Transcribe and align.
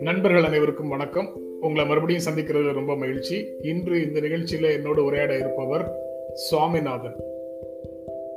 நண்பர்கள் 0.00 0.44
அனைவருக்கும் 0.44 0.88
வணக்கம். 0.88 1.40
உங்களை 1.60 1.86
மறுபடியும் 1.86 2.22
சந்திக்கிறது 2.22 2.72
ரொம்ப 2.72 2.96
மகிழ்ச்சி. 2.96 3.46
இன்று 3.62 4.02
இந்த 4.02 4.20
நிகழ்ச்சியில 4.20 4.72
என்னோடு 4.72 5.04
உரையாட 5.04 5.38
இருப்பவர் 5.38 5.92
சுவாமிநாதன். 6.32 7.14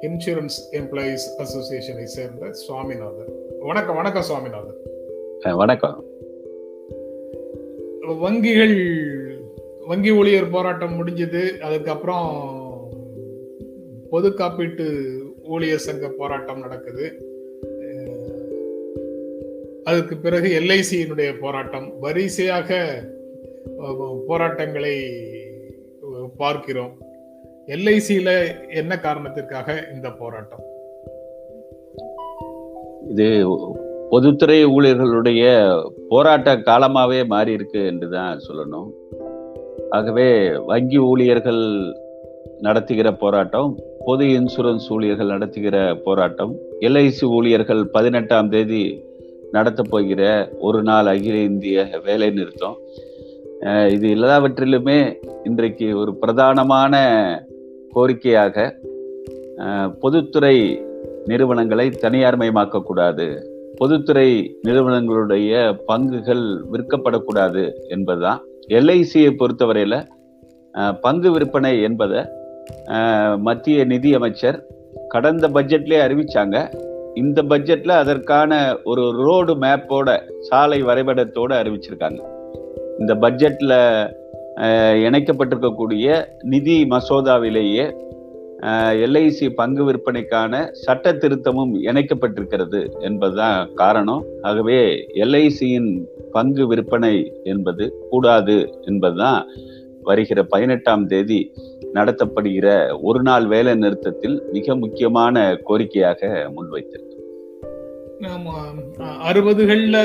இன்சூரன்ஸ் 0.02 0.58
எம்ப்ளாயீஸ் 0.72 1.38
அசோசியேஷனை 1.38 2.04
சேர்ந்த 2.04 2.54
சுவாமிநாதன். 2.54 3.34
வணக்கம் 3.60 3.96
வணக்கம் 3.96 4.22
சுவாமிநாதன். 4.22 4.76
வணக்கம். 5.56 6.04
வங்கிகள் 8.02 8.98
வங்கி 9.88 10.12
ஊழியர் 10.12 10.50
போராட்டம் 10.50 11.06
முடிஞ்சது. 11.06 11.58
அதுக்கப்புறம் 11.58 12.58
பொது 14.10 14.30
காப்பீட்டு 14.30 15.18
ஊழியர் 15.54 15.86
சங்க 15.88 16.08
போராட்டம் 16.22 16.64
நடக்குது. 16.66 17.06
அதுக்கு 19.90 20.16
பிறகு 20.24 20.50
எல்ஐசியினுடைய 20.60 21.30
போராட்டம். 21.44 21.88
வரிசையாக 22.00 22.80
போராட்டங்களை 24.28 24.96
பார்க்கிறோம். 26.42 26.94
எல்ஐசியில 27.76 28.30
என்ன 28.82 28.94
காரணத்திற்காக 29.00 29.78
இந்த 29.94 30.08
போராட்டம்? 30.22 30.64
இது 33.12 33.28
பொதுத்துறை 34.10 34.60
ஊழியர்களுடைய 34.66 35.44
போராட்ட 36.10 36.56
காலமாவே 36.68 37.20
மாறி 37.34 37.52
இருக்கு 37.58 37.82
என்றுதான் 37.86 38.40
சொல்லணும். 38.48 38.90
ஆகவே 39.98 40.30
வங்கி 40.72 41.00
ஊழியர்கள் 41.10 41.64
நடத்துகிற 42.62 43.08
போராட்டம் 43.22 43.70
பொது 44.06 44.26
இன்சூரன்ஸ் 44.38 44.88
ஊழியர்கள் 44.96 45.34
நடத்துகிற 45.36 45.78
போராட்டம் 46.06 46.52
எல்ஐசி 46.80 47.26
ஊழியர்கள் 47.38 47.82
பதினெட்டாம் 47.96 48.50
தேதி 48.50 48.84
நடத்த 49.52 49.82
போகிற 49.84 50.22
ஒரு 50.60 50.80
நாள் 50.84 51.06
அகில 51.06 51.36
இந்திய 51.50 51.88
வேலை 52.06 52.30
நிறுத்தம். 52.30 52.76
இது 53.96 54.06
எல்லாவற்றிலுமே 54.16 55.00
இன்றைக்கு 55.44 55.88
ஒரு 56.02 56.12
பிரதானமான 56.22 56.94
கோரிக்கையாக 57.96 58.66
பொதுத்துறை 60.02 60.56
நிறுவனங்களை 61.26 61.88
தனியார்மயமாக்கக்கூடாது 62.04 63.28
பொதுத்துறை 63.80 64.30
நிறுவனங்களுடைய 64.68 65.52
பங்குகள் 65.88 66.46
விற்கப்படக்கூடாது 66.74 67.64
என்பதுதான். 67.96 68.40
எல்ஐசியை 68.78 69.32
பொறுத்தவரையில் 69.36 70.00
பங்கு 71.06 71.30
விற்பனை 71.32 71.74
என்பதை 71.82 72.22
மத்திய 73.38 73.84
நிதி 73.84 74.14
அமைச்சர் 74.14 74.66
கடந்த 75.08 75.50
பட்ஜெட்லேயே 75.50 76.02
அறிவிச்சாங்க. 76.08 76.58
இந்த 77.16 77.44
பட்ஜெட்ல 77.44 77.88
அதற்கான 77.88 78.78
ஒரு 78.84 79.12
ரோடு 79.12 79.56
மேப்போட 79.56 80.10
சாலை 80.40 80.84
வரைபடத்தோட 80.84 81.52
அறிவிச்சிருக்காங்க. 81.62 82.20
இந்த 83.00 83.16
பட்ஜெட்ல 83.16 83.74
இணைக்கப்பட்டிருக்கக்கூடிய 85.08 86.26
நிதி 86.44 86.88
மசோதாவிலேயே 86.90 88.08
எல்ஐசி 89.06 89.50
பங்கு 89.50 89.84
விற்பனைக்கான 89.92 90.70
சட்ட 90.72 91.14
திருத்தமும் 91.14 91.74
இணைக்கப்பட்டிருக்கிறது 91.84 93.00
என்பதுதான் 93.00 93.74
காரணம். 93.74 94.24
ஆகவே 94.42 94.80
எல்ஐசியின் 95.14 95.90
பங்கு 96.32 96.68
விற்பனை 96.68 97.42
என்பது 97.44 97.94
கூடாது 98.10 98.58
என்பதுதான் 98.82 99.48
வருகிற 100.04 100.44
பதினெட்டாம் 100.44 101.08
தேதி 101.08 101.54
நடத்தப்படுகிற 101.94 102.68
ஒரு 103.02 103.22
நாள் 103.22 103.46
வேலை 103.48 103.74
நிறுத்தத்தில் 103.76 104.36
மிக 104.52 104.76
முக்கியமான 104.76 105.44
கோரிக்கையாக 105.70 106.22
முன்வைத்திருக்கு 106.56 107.08
அறுபதுகள்ல 109.30 109.98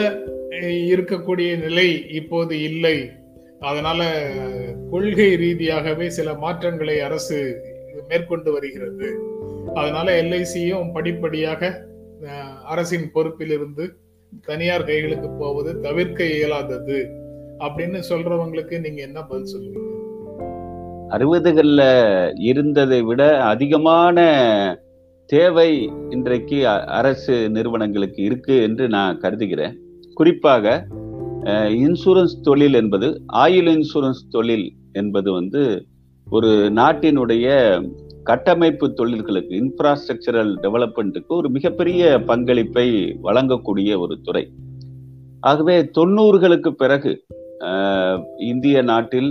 இருக்கக்கூடிய 0.93 1.51
நிலை 1.63 1.87
இப்போது 2.11 2.55
இல்லை. 2.63 2.97
அதனால 3.61 4.01
கொள்கை 4.91 5.29
ரீதியாகவே 5.35 6.07
சில 6.07 6.35
மாற்றங்களை 6.35 6.97
அரசு 7.01 7.39
மேற்கொண்டு 8.09 8.53
வருகிறது. 8.53 9.09
அதனால 9.75 10.07
எல்ஐசியும் 10.23 10.93
படிப்படியாக 10.93 11.73
அரசின் 12.65 13.11
பொறுப்பிலிருந்து 13.15 13.87
தனியார் 14.47 14.85
கைகளுக்கு 14.85 15.31
போவது 15.39 15.81
தவிர்க்க 15.81 16.25
இயலாதது 16.25 16.99
அப்படின்னு 17.59 18.01
சொல்றவங்களுக்கு 18.09 18.81
நீங்க 18.81 19.03
என்ன 19.03 19.23
பதில் 19.23 19.53
சொல்லுவீங்க? 19.55 19.94
அறுபதுகளில் 21.15 21.87
இருந்ததை 22.41 23.03
விட 23.03 23.23
அதிகமான 23.45 24.19
தேவை 25.27 25.71
இன்றைக்கு 26.11 26.69
அரசு 26.69 27.51
நிறுவனங்களுக்கு 27.51 28.23
இருக்கு 28.23 28.63
என்று 28.63 28.89
நான் 28.89 29.19
கருதுகிறேன். 29.19 29.75
குறிப்பாக 30.15 30.87
இன்சூரன்ஸ் 31.85 32.37
தொழில் 32.43 32.75
என்பது 32.75 33.09
ஆயில் 33.33 33.71
இன்சூரன்ஸ் 33.75 34.23
தொழில் 34.31 34.67
என்பது 34.93 35.33
வந்து 35.33 35.87
ஒரு 36.31 36.51
நாட்டினுடைய 36.77 37.47
கட்டமைப்பு 38.23 38.87
தொழில்களுக்கு 38.97 39.55
இன்ஃப்ராஸ்ட்ரக்சரல் 39.63 40.53
டெவலப்மெண்ட்டுக்கு 40.63 41.33
ஒரு 41.39 41.49
மிகப்பெரிய 41.51 42.23
பங்களிப்பை 42.27 42.87
வழங்கக்கூடிய 43.23 43.99
ஒரு 43.99 44.17
துறை. 44.21 44.45
ஆகவே 45.41 45.77
தொண்ணூறுகளுக்கு 45.99 46.71
பிறகு 46.83 47.13
இந்திய 48.39 48.83
நாட்டில் 48.83 49.31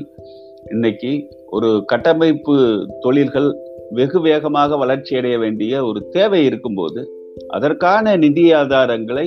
இன்னைக்கு 0.72 1.12
ஒரு 1.54 1.70
கட்டமைப்பு 1.86 2.54
தொழில்கள் 3.02 3.50
வெகு 3.90 4.20
வேகமாக 4.22 4.78
வளர்ச்சியடைய 4.78 5.36
வேண்டிய 5.40 5.84
ஒரு 5.86 6.00
தேவை 6.10 6.40
இருக்கும்போது 6.46 7.02
அதற்கான 7.48 8.16
நிதி 8.16 8.46
ஆதாரங்களை 8.54 9.26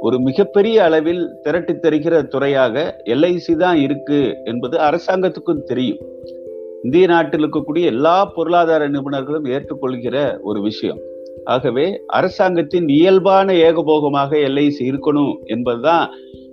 ஒரு 0.00 0.16
மிகப்பெரிய 0.20 0.76
அளவில் 0.84 1.22
திரட்டி 1.42 1.74
தருகிற 1.74 2.14
துறையாக 2.26 2.84
எல்ஐசி 3.04 3.54
தான் 3.56 3.78
இருக்கு 3.78 4.20
என்பது 4.44 4.76
அரசாங்கத்துக்கும் 4.78 5.64
தெரியும். 5.64 6.00
இந்திய 6.82 7.06
நாட்டில் 7.06 7.42
இருக்கக்கூடிய 7.42 7.84
எல்லா 7.84 8.16
பொருளாதார 8.24 8.88
நிபுணர்களும் 8.88 9.48
ஏற்றுக்கொள்கிற 9.48 10.16
ஒரு 10.42 10.60
விஷயம். 10.60 11.00
ஆகவே 11.44 11.86
அரசாங்கத்தின் 12.06 12.88
இயல்பான 12.88 13.54
ஏகபோகமாக 13.68 14.30
எல்ஐசி 14.48 14.84
இருக்கணும் 14.90 15.34
என்பதுதான் 15.44 16.06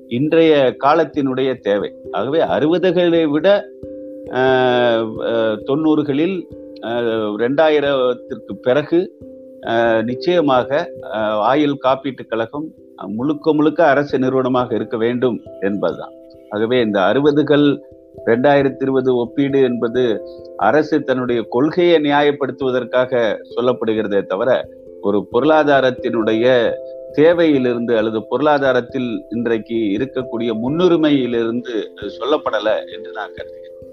இன்றைய 0.07 0.53
காலத்தினுடைய 0.83 1.51
தேவை. 1.59 1.91
ஆகவே 2.11 2.41
அறுபதுகளை 2.55 3.23
விட 3.27 3.47
தொண்ணூறுகளில் 5.63 6.37
ரெண்டாயிரத்திற்கு 7.37 8.53
பிறகு 8.61 8.99
நிச்சயமாக 10.03 10.91
ஆயுள் 11.51 11.77
காப்பீட்டு 11.83 12.23
கழகம் 12.27 12.67
முழுக்க 13.07 13.53
முழுக்க 13.53 13.85
அரசு 13.85 14.19
நிறுவனமாக 14.19 14.75
இருக்க 14.75 14.97
வேண்டும் 14.97 15.37
என்பதுதான். 15.61 16.13
ஆகவே 16.49 16.81
இந்த 16.81 16.99
அறுபதுகள் 17.01 17.65
ரெண்டாயிரத்தி 18.25 18.81
இருபது 18.81 19.15
ஒப்பீடு 19.15 19.63
என்பது 19.63 20.03
அரசு 20.57 21.03
தன்னுடைய 21.03 21.41
கொள்கையை 21.49 21.97
நியாயப்படுத்துவதற்காக 22.01 23.37
சொல்லப்படுகிறதே 23.55 24.25
தவிர 24.25 24.69
ஒரு 25.01 25.27
பொருளாதாரத்தினுடைய 25.31 26.45
தேவையிலிருந்து 27.13 27.95
அல்லது 27.97 28.27
பொருளாதாரத்தில் 28.27 29.25
இன்றைக்கு 29.29 29.75
இருக்கக்கூடிய 29.75 30.51
முன்னுரிமையிலிருந்து 30.53 31.75
சொல்லப்படலை 32.19 32.75
என்று 32.93 33.11
நான் 33.11 33.35
கருதுகிறேன். 33.35 33.84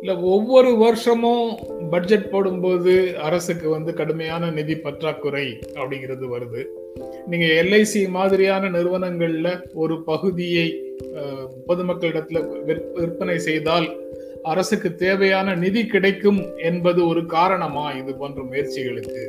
இல்லை 0.00 0.14
ஒவ்வொரு 0.22 0.76
வருஷமும் 0.76 1.48
பட்ஜெட் 1.90 2.30
போடும்போது 2.30 2.92
அரசுக்கு 3.18 3.68
வந்து 3.68 3.94
கடுமையான 3.94 4.50
நிதி 4.50 4.76
பற்றாக்குறை 4.76 5.46
அப்படிங்கிறது 5.74 6.26
வருது. 6.34 6.62
நீங்கள் 7.26 7.54
எல்ஐசி 7.62 8.08
மாதிரியான 8.08 8.70
நிறுவனங்கள்ல 8.70 9.48
ஒரு 9.74 10.02
பகுதியை 10.02 10.68
பொதுமக்களிடத்துல 11.68 12.42
விற்பனை 12.94 13.38
செய்தால் 13.38 13.88
அரசுக்கு 14.42 14.94
தேவையான 14.94 15.54
நிதி 15.54 15.86
கிடைக்கும் 15.86 16.40
என்பது 16.56 17.06
ஒரு 17.06 17.26
காரணமா? 17.26 17.90
இது 17.92 18.14
போன்ற 18.14 18.42
முயற்சிகளுக்கு. 18.42 19.22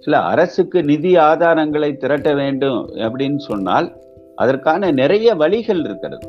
இல்ல 0.00 0.18
அரசுக்கு 0.18 0.82
நிதி 0.82 1.14
ஆதாரங்களை 1.14 1.96
திரட்ட 1.96 2.34
வேண்டும் 2.34 2.82
அப்படின்னு 2.96 3.36
சொன்னால் 3.36 3.88
அதற்கான 4.36 4.90
நிறைய 4.90 5.34
வழிகள் 5.34 5.80
இருக்கிறது. 5.84 6.28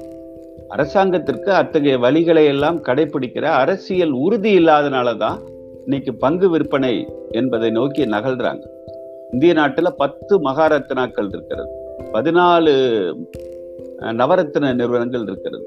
அரசாங்கத்திற்கு 0.70 1.52
அத்தகைய 1.54 1.98
வழிகளை 1.98 2.46
எல்லாம் 2.46 2.84
கடைபிடிக்கிற 2.84 3.42
அரசியல் 3.42 4.12
உறுதி 4.12 4.58
இல்லாதனால 4.58 5.18
தான் 5.18 5.40
இன்னைக்கு 5.84 6.16
பங்கு 6.16 6.50
விற்பனை 6.50 7.08
என்பதை 7.30 7.70
நோக்கி 7.70 8.06
நகழ்றாங்க 8.06 8.64
இந்திய 9.32 9.54
நாட்டில் 9.54 9.96
பத்து 9.98 10.40
மகாரத்னாக்கள் 10.44 11.28
இருக்கிறது. 11.28 11.70
பதினாலு 12.14 12.74
நவரத்ன 14.02 14.76
நிறுவனங்கள் 14.76 15.22
இருக்கிறது. 15.22 15.66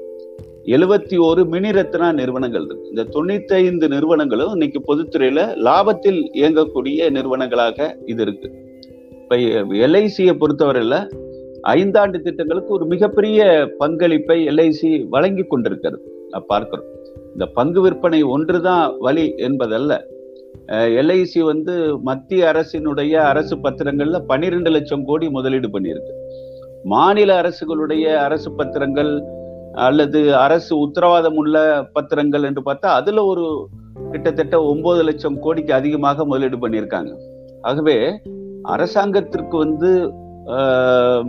எழுபத்தி 0.65 1.19
ஒரு 1.19 1.45
மினி 1.45 1.71
ரத்னா 1.71 2.11
நிறுவனங்கள் 2.11 2.65
இருக்கு. 2.65 2.87
இந்த 2.87 3.03
தொண்ணூத்தி 3.03 3.53
ஐந்து 3.53 3.87
நிறுவனங்களும் 3.87 4.51
இன்னைக்கு 4.51 4.79
பொதுத்துறையில 4.87 5.41
லாபத்தில் 5.67 6.21
இயங்கக்கூடிய 6.33 7.09
நிறுவனங்களாக 7.09 7.95
இது 8.05 8.21
இருக்கு. 8.21 8.51
இப்ப 9.21 9.35
எல்ஐசியை 9.87 10.35
பொறுத்தவரையில 10.39 10.95
ஐந்தாண்டு 11.71 12.19
திட்டங்களுக்கு 12.19 12.73
ஒரு 12.73 12.85
மிகப்பெரிய 12.85 13.69
பங்களிப்பை 13.77 14.47
எல்ஐசி 14.47 15.05
வழங்கி 15.09 15.43
கொண்டிருக்கிறது. 15.43 16.01
பார்க்கிறோம். 16.47 16.87
இந்த 17.31 17.45
பங்கு 17.45 17.81
விற்பனை 17.81 18.23
ஒன்றுதான் 18.23 18.95
வழி 18.99 19.33
என்பதல்ல. 19.37 20.01
எல்ஐசி 21.01 21.39
வந்து 21.39 21.99
மத்திய 21.99 22.51
அரசினுடைய 22.51 23.13
அரசு 23.13 23.55
பத்திரங்கள்ல 23.57 24.19
பன்னிரெண்டு 24.19 24.69
லட்சம் 24.69 25.05
கோடி 25.05 25.29
முதலீடு 25.29 25.67
பண்ணியிருக்கு. 25.67 26.13
மாநில 26.83 27.41
அரசுகளுடைய 27.41 28.15
அரசு 28.15 28.51
பத்திரங்கள் 28.51 29.23
அல்லது 29.73 30.35
அரசு 30.35 30.77
உத்தரவாதம் 30.77 31.35
உள்ள 31.35 31.57
பத்திரங்கள் 31.95 32.43
என்று 32.43 32.61
பார்த்தா 32.65 32.89
அதுல 32.99 33.23
ஒரு 33.25 33.67
கிட்டத்தட்ட 34.11 34.63
ஒன்பது 34.63 35.03
லட்சம் 35.03 35.39
கோடிக்கு 35.39 35.73
அதிகமாக 35.73 36.25
முதலீடு 36.25 36.57
பண்ணியிருக்காங்க. 36.57 37.13
ஆகவே 37.61 37.97
அரசாங்கத்திற்கு 38.61 39.57
வந்து 39.57 39.89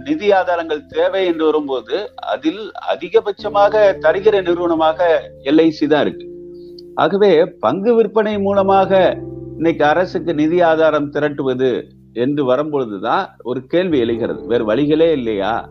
நிதி 0.06 0.32
ஆதாரங்கள் 0.32 0.86
தேவை 0.86 1.26
என்று 1.26 1.44
வரும்போது 1.44 1.96
அதில் 2.16 2.62
அதிகபட்சமாக 2.92 3.84
தருகிற 4.04 4.42
நிறுவனமாக 4.42 5.08
எல்ஐசி 5.42 5.86
தான் 5.86 6.00
இருக்கு. 6.00 6.26
ஆகவே 6.94 7.44
பங்கு 7.44 7.94
விற்பனை 7.94 8.38
மூலமாக 8.38 9.16
இன்னைக்கு 9.56 9.84
அரசுக்கு 9.84 10.34
நிதி 10.34 10.60
ஆதாரம் 10.60 11.12
திரட்டுவது 11.12 11.70
என்று 12.12 12.44
வரும்பொழுதுதான் 12.44 13.26
ஒரு 13.42 13.66
கேள்வி 13.66 13.98
எழுகிறது. 13.98 14.46
வேறு 14.46 14.64
வழிகளே 14.64 15.12
இல்லையா? 15.12 15.68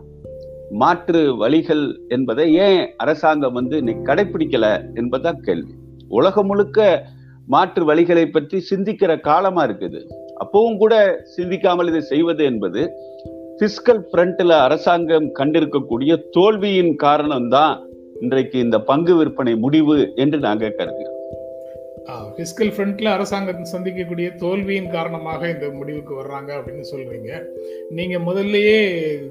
மாற்று 0.82 1.36
வழிகள் 1.36 1.84
என்பதை 2.08 2.54
ஏன் 2.54 2.94
அரசாங்கம் 2.96 3.52
வந்து 3.52 3.76
இன்னைக்கு 3.76 4.14
கடைபிடிக்கல 4.14 4.94
என்பதுதான் 4.94 5.40
கேள்வி. 5.40 5.74
உலகம் 6.08 6.46
முழுக்க 6.46 7.06
மாற்று 7.46 7.94
வழிகளை 7.94 8.26
பற்றி 8.26 8.64
சிந்திக்கிற 8.70 9.20
காலமா 9.20 9.64
இருக்குது. 9.64 10.00
அப்பவும் 10.44 10.76
கூட 10.76 10.94
சிந்திக்காமல் 11.36 11.86
இதை 11.86 12.00
செய்வது 12.00 12.44
என்பது 12.44 12.80
பிஸ்கல் 13.58 14.00
ஃப்ரண்ட்ல 14.10 14.52
அரசாங்கம் 14.66 15.26
கண்டிருக்கக்கூடிய 15.38 16.12
தோல்வியின் 16.36 16.94
காரணம்தான் 17.02 17.74
இன்றைக்கு 18.20 18.56
இந்த 18.58 18.78
பங்கு 18.88 19.12
விற்பனை 19.16 19.52
முடிவு 19.64 19.96
என்று 20.22 20.38
நாங்கள் 20.38 20.74
கருதுகிறோம். 20.78 21.20
ஃபிஸ்கல் 22.34 22.72
ஃப்ரண்ட்ல 22.74 23.12
அரசாங்கம் 23.16 23.70
சந்திக்கக்கூடிய 23.72 24.28
தோல்வியின் 24.42 24.90
காரணமாக 24.90 25.50
இந்த 25.50 25.66
முடிவுக்கு 25.78 26.14
வர்றாங்க 26.20 26.50
அப்படின்னு 26.56 26.84
சொல்றீங்க. 26.92 27.30
நீங்க 27.90 28.18
முதல்லயே 28.28 28.80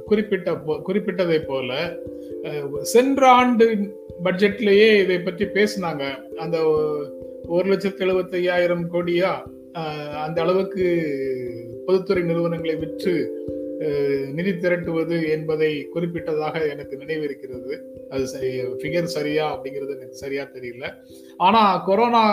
குறிப்பிட்ட 0.05 0.51
குறிப்பிட்டதை 0.87 1.39
போல 1.51 1.79
சென்ற 2.93 3.27
ஆண்டு 3.41 3.67
பட்ஜெட்லயே 4.27 4.89
இதை 5.03 5.19
பற்றி 5.19 5.47
பேசினாங்க. 5.59 6.03
அந்த 6.45 6.57
ஒரு 7.55 7.65
லட்சத்தி 7.73 8.05
எழுபத்தி 8.07 8.39
ஐயாயிரம் 8.43 8.85
கோடியா 8.93 9.33
அந்த 10.25 10.37
அளவுக்கு 10.41 10.85
பொதுத்துறை 11.85 12.21
நிறுவனங்களை 12.23 12.75
விற்று 12.81 13.13
நிதி 14.37 14.51
திரட்டுவது 14.63 15.17
என்பதை 15.35 15.69
குறிப்பிட்டதாக 15.95 16.55
எனக்கு 16.73 16.95
நினைவிருக்கிறது. 17.01 17.71
அது 18.13 18.23
ஃபிகர் 18.79 19.13
சரியா 19.17 19.45
அப்படிங்கிறது 19.53 19.95
எனக்கு 19.97 20.21
சரியா 20.23 20.45
தெரியல. 20.55 20.85
ஆனா 21.47 21.63
கொரோனா 21.89 22.23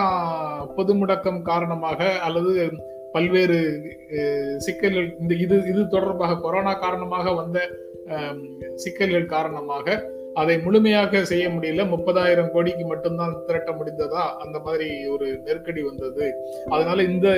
பொது 0.77 0.93
முடக்கம் 1.01 1.41
காரணமாக 1.51 2.09
அல்லது 2.27 2.53
பல்வேறு 3.15 3.59
சிக்கல்கள் 4.65 5.09
இந்த 5.21 5.33
இது 5.45 5.55
இது 5.71 5.81
தொடர்பாக 5.87 6.39
கொரோனா 6.45 6.73
காரணமாக 6.85 7.33
வந்த 7.41 7.59
சிக்கல்கள் 8.83 9.31
காரணமாக 9.35 9.95
அதை 10.33 10.55
முழுமையாக 10.59 11.23
செய்ய 11.25 11.45
முடியல. 11.49 11.83
முப்பதாயிரம் 11.93 12.51
கோடிக்கு 12.51 12.85
மட்டும்தான் 12.85 13.33
திரட்ட 13.47 13.71
முடிந்ததா? 13.71 14.23
அந்த 14.43 14.59
மாதிரி 14.59 14.89
ஒரு 15.05 15.27
நெருக்கடி 15.45 15.81
வந்தது. 15.81 16.27
அதனால 16.69 17.03
இந்த 17.03 17.29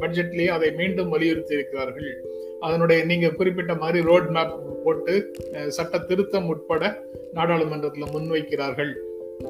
பட்ஜெட்லயே 0.00 0.48
அதை 0.56 0.70
மீண்டும் 0.72 1.08
வலியுறுத்தி 1.08 1.54
இருக்கிறார்கள் 1.54 2.10
அதனுடைய 2.60 3.00
நீங்க 3.04 3.28
குறிப்பிட்ட 3.30 3.74
மாதிரி 3.74 3.98
ரோட் 4.04 4.28
மேப் 4.36 4.54
போட்டு 4.84 5.14
சட்ட 5.68 5.98
திருத்தம் 5.98 6.46
உட்பட 6.46 6.84
நாடாளுமன்றத்துல 7.34 8.06
முன்வைக்கிறார்கள். 8.14 8.92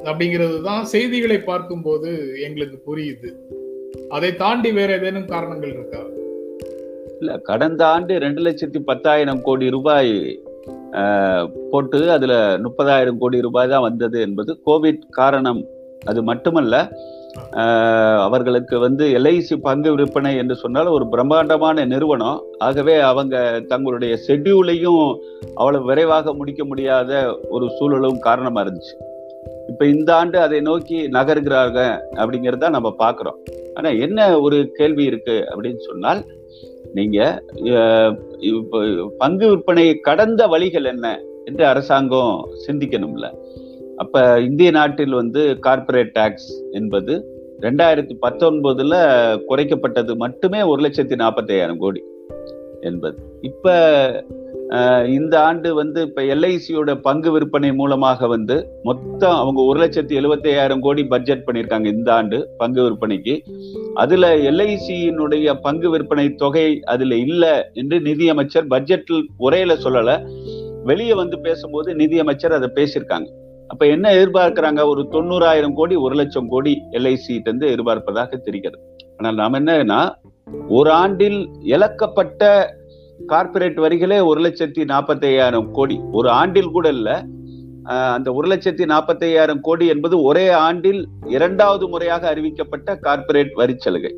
அப்படிங்கிறது 0.04 0.58
தான் 0.62 0.84
செய்திகளை 0.84 1.38
பார்க்கும்போது 1.40 2.10
எங்களுக்கு 2.40 2.78
புரியுது. 2.88 3.30
அதை 4.08 4.30
தாண்டி 4.36 4.72
வேற 4.72 4.90
ஏதேனும் 4.98 5.30
காரணங்கள் 5.34 5.72
இருக்கா? 5.72 6.02
இல்ல 7.18 7.38
கடந்த 7.38 7.82
ஆண்டு 7.86 8.18
ரெண்டு 8.18 8.42
லட்சத்தி 8.42 8.80
பத்தாயிரம் 8.84 9.42
கோடி 9.42 9.68
ரூபாய் 9.70 10.12
போட்டு 11.72 11.98
அதில் 12.16 12.38
முப்பதாயிரம் 12.66 13.20
கோடி 13.22 13.38
ரூபாய் 13.46 13.72
தான் 13.72 13.86
வந்தது 13.88 14.18
என்பது 14.26 14.50
கோவிட் 14.68 15.02
காரணம். 15.20 15.62
அது 16.10 16.20
மட்டுமல்ல 16.30 16.76
அவர்களுக்கு 18.26 18.76
வந்து 18.84 19.04
எல்ஐசி 19.18 19.56
பங்கு 19.66 19.90
விற்பனை 19.96 20.30
என்று 20.42 20.54
சொன்னால் 20.62 20.88
ஒரு 20.96 21.04
பிரம்மாண்டமான 21.12 21.84
நிறுவனம். 21.92 22.38
ஆகவே 22.66 22.94
அவங்க 23.10 23.36
தங்களுடைய 23.72 24.14
ஷெட்யூலையும் 24.26 25.04
அவ்வளவு 25.60 25.88
விரைவாக 25.90 26.34
முடிக்க 26.40 26.64
முடியாத 26.70 27.20
ஒரு 27.56 27.68
சூழலும் 27.76 28.18
காரணமாக 28.26 28.64
இருந்துச்சு. 28.64 28.96
இப்போ 29.70 29.84
இந்த 29.94 30.10
ஆண்டு 30.20 30.38
அதை 30.46 30.58
நோக்கி 30.68 30.98
நகர்கிறாங்க 31.16 31.78
அப்படிங்கிறத 32.20 32.70
நம்ம 32.76 32.92
பார்க்குறோம். 33.04 33.38
ஆனால் 33.76 33.98
என்ன 34.06 34.28
ஒரு 34.46 34.58
கேள்வி 34.78 35.04
இருக்கு 35.10 35.36
அப்படின்னு 35.50 35.82
சொன்னால் 35.88 36.20
நீங்க 36.94 37.42
பங்கு 39.18 39.48
விற்பனை 39.48 39.94
கடந்த 40.08 40.46
வழிகள் 40.46 40.84
என்ன 40.84 41.06
என்று 41.44 41.66
அரசாங்கம் 41.66 42.48
சிந்திக்கணும்ல. 42.66 43.26
அப்ப 43.96 44.40
இந்திய 44.40 44.70
நாட்டில் 44.70 45.12
வந்து 45.12 45.42
கார்பரேட் 45.66 46.12
டாக்ஸ் 46.12 46.50
என்பது 46.72 47.14
ரெண்டாயிரத்தி 47.60 48.14
பத்தொன்பதுல 48.26 48.94
குறைக்கப்பட்டது 49.48 50.16
மட்டுமே 50.16 50.62
ஒரு 50.62 50.82
லட்சத்தி 50.82 51.16
நாற்பத்தி 51.22 51.54
ஐயாயிரம் 51.56 51.78
கோடி 51.78 52.02
என்பது. 52.80 53.18
இப்ப 53.40 53.72
இந்த 55.06 55.42
ஆண்டு 55.42 55.74
வந்து 55.74 56.02
இப்ப 56.02 56.22
எல்ஐசியோட 56.22 56.94
பங்கு 56.94 57.30
விற்பனை 57.32 57.72
மூலமாக 57.72 58.26
வந்து 58.26 58.80
மொத்தம் 58.82 59.34
அவங்க 59.34 59.60
ஒரு 59.62 59.80
லட்சத்தி 59.80 60.14
எழுபத்தி 60.20 60.46
ஐயாயிரம் 60.46 60.80
கோடி 60.80 61.04
பட்ஜெட் 61.04 61.44
பண்ணியிருக்காங்க 61.46 61.84
இந்த 61.84 62.14
ஆண்டு 62.14 62.48
பங்கு 62.56 62.82
விற்பனைக்கு. 62.82 63.34
அதுல 63.94 64.36
எல்ஐசியினுடைய 64.36 65.54
பங்கு 65.60 65.90
விற்பனை 65.90 66.34
தொகை 66.34 66.80
அதுல 66.84 67.16
இல்லை 67.16 67.62
என்று 67.72 68.00
நிதியமைச்சர் 68.00 68.66
பட்ஜெட்டில் 68.66 69.24
உரையில 69.38 69.76
சொல்லல. 69.84 70.32
வெளியே 70.84 71.14
வந்து 71.14 71.38
பேசும்போது 71.38 71.94
நிதியமைச்சர் 71.94 72.52
அதை 72.52 72.70
பேசியிருக்காங்க. 72.74 73.26
அப்ப 73.68 73.86
என்ன 73.86 74.12
எதிர்பார்க்கிறாங்க? 74.14 74.86
ஒரு 74.86 75.08
தொண்ணூறாயிரம் 75.12 75.72
கோடி 75.72 75.96
ஒரு 75.96 76.14
லட்சம் 76.14 76.48
கோடி 76.48 76.82
எல்ஐசி 76.92 77.28
இருந்து 77.28 77.68
எதிர்பார்ப்பதாக 77.68 78.36
தெரிகிறது. 78.36 78.82
ஆனால் 79.16 79.34
நாம் 79.34 79.54
என்னன்னா 79.54 80.08
ஒரு 80.68 80.90
ஆண்டில் 80.90 81.48
இழக்கப்பட்ட 81.62 82.76
கார்பரேட் 83.26 83.78
வரிகளே 83.78 84.26
ஒரு 84.26 84.40
லட்சத்தி 84.40 84.84
நாற்பத்தி 84.84 85.24
ஐயாயிரம் 85.24 85.72
கோடி. 85.72 86.00
ஒரு 86.12 86.28
ஆண்டில் 86.28 86.70
கூட 86.70 86.88
இல்ல. 86.88 87.24
அந்த 87.84 88.32
ஒரு 88.32 88.48
லட்சத்தி 88.48 88.84
நாற்பத்தி 88.84 89.22
ஐயாயிரம் 89.22 89.60
கோடி 89.60 89.86
என்பது 89.86 90.22
ஒரே 90.22 90.48
ஆண்டில் 90.48 91.06
இரண்டாவது 91.26 91.88
முறையாக 91.88 92.34
அறிவிக்கப்பட்ட 92.34 92.98
கார்பரேட் 93.02 93.52
வரி 93.54 93.74
சலுகை. 93.76 94.14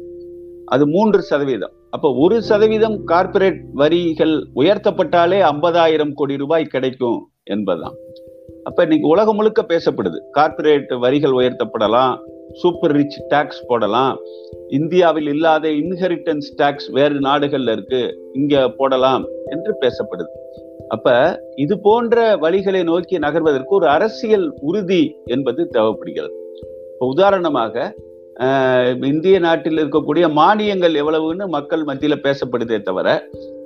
அது 0.67 0.89
மூன்று 0.89 1.23
சதவீதம். 1.23 1.73
அப்ப 1.91 2.15
ஒரு 2.15 2.43
சதவீதம் 2.43 3.07
கார்பரேட் 3.07 3.61
வரிகள் 3.73 4.49
உயர்த்தப்பட்டாலே 4.55 5.43
ஐம்பதாயிரம் 5.43 6.13
கோடி 6.15 6.37
ரூபாய் 6.37 6.65
கிடைக்கும் 6.65 7.31
என்பதுதான். 7.43 7.93
அப்ப 8.65 8.83
இன்னைக்கு 8.83 9.09
உலகம் 9.09 9.37
முழுக்க 9.37 9.65
பேசப்படுது. 9.69 10.21
கார்பரேட் 10.39 10.99
வரிகள் 10.99 11.31
உயர்த்தப்படலாம். 11.31 12.19
சூப்பர் 12.53 12.93
ரிச் 12.93 13.19
டாக்ஸ் 13.29 13.63
போடலாம். 13.67 14.19
இந்தியாவில் 14.69 15.27
இல்லாத 15.27 15.69
இன்ஹெரிட்டன்ஸ் 15.69 16.49
டாக்ஸ் 16.57 16.89
வேறு 16.89 17.21
நாடுகள்ல 17.21 17.73
இருக்கு. 17.73 18.03
இங்க 18.33 18.69
போடலாம் 18.69 19.25
என்று 19.47 19.75
பேசப்படுது. 19.81 20.33
அப்ப 20.89 21.09
இது 21.57 21.79
போன்ற 21.79 22.37
வழிகளை 22.37 22.83
நோக்கி 22.83 23.19
நகர்வதற்கு 23.19 23.75
ஒரு 23.79 23.89
அரசியல் 23.89 24.47
உறுதி 24.61 25.17
என்பது 25.25 25.69
தேவைப்படுகிறது. 25.69 26.35
இப்போ 26.93 27.07
உதாரணமாக 27.07 27.95
இந்திய 29.03 29.39
நாட்டில் 29.39 29.77
இருக்கக்கூடிய 29.77 30.25
மானியங்கள் 30.41 30.95
எவ்வளவுன்னு 31.03 31.47
மக்கள் 31.47 31.85
மத்தியில 31.85 32.17
பேசப்படுதே 32.27 32.81
தவிர 32.83 33.09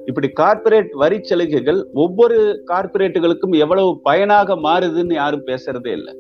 இப்படி 0.07 0.29
கார்பரேட் 0.41 0.91
வரி 0.93 1.19
சலுகைகள் 1.23 1.87
ஒவ்வொரு 1.95 2.65
கார்பரேட்டுகளுக்கும் 2.67 3.55
எவ்வளவு 3.59 4.01
பயனாக 4.03 4.57
மாறுதுன்னு 4.57 5.13
யாரும் 5.13 5.47
பேசுறதே 5.47 5.93
இல்லை. 5.99 6.15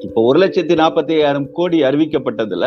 இப்போ 0.00 0.22
ஒரு 0.22 0.38
லட்சத்தி 0.40 0.74
நாற்பத்தி 0.80 1.12
ஐயாயிரம் 1.12 1.48
கோடி 1.52 1.82
அறிவிக்கப்பட்டதுல 1.82 2.66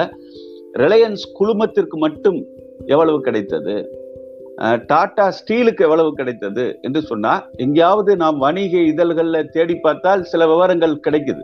ரிலையன்ஸ் 0.73 1.23
குழுமத்திற்கு 1.39 1.97
மட்டும் 1.97 2.37
எவ்வளவு 2.85 3.21
கிடைத்தது? 3.21 3.75
டாடா 4.87 5.31
ஸ்டீலுக்கு 5.31 5.83
எவ்வளவு 5.83 6.13
கிடைத்தது 6.13 6.79
என்று 6.81 7.01
சொன்னா 7.01 7.33
எங்கேயாவது 7.57 8.15
நாம் 8.15 8.37
வணிக 8.37 8.77
இதழ்கள்ல 8.77 9.49
தேடி 9.49 9.75
பார்த்தால் 9.75 10.23
சில 10.23 10.47
விவரங்கள் 10.47 11.01
கிடைக்குது. 11.07 11.43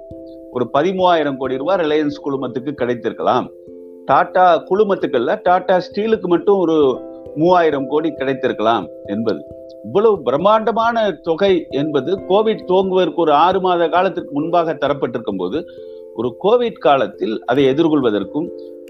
ஒரு 0.52 0.70
பதிமூவாயிரம் 0.74 1.38
கோடி 1.38 1.58
ரூபாய் 1.58 1.82
ரிலையன்ஸ் 1.86 2.22
குழுமத்துக்கு 2.26 2.74
கிடைத்திருக்கலாம். 2.82 3.48
டாடா 4.06 4.64
குழுமத்துக்கள்ல 4.70 5.40
டாடா 5.44 5.80
ஸ்டீலுக்கு 5.80 6.28
மட்டும் 6.28 6.58
ஒரு 6.58 6.78
மூவாயிரம் 7.36 7.88
கோடி 7.88 8.12
கிடைத்திருக்கலாம் 8.12 8.86
என்பது. 9.06 9.42
இவ்வளவு 9.84 10.22
பிரம்மாண்டமான 10.24 11.12
தொகை 11.22 11.68
என்பது 11.70 12.12
கோவிட் 12.28 12.68
துவங்குவதற்கு 12.68 13.16
ஒரு 13.16 13.34
ஆறு 13.34 13.60
மாத 13.60 13.90
காலத்திற்கு 13.90 14.32
முன்பாக 14.34 14.74
தரப்பட்டிருக்கும் 14.74 15.38
போது 15.38 15.66
ஒரு 16.16 16.36
கோவிட் 16.44 16.78
காலத்தில் 16.78 17.42
அதை 17.46 17.66
எதிர்கொள்வதற்கும் 17.66 18.48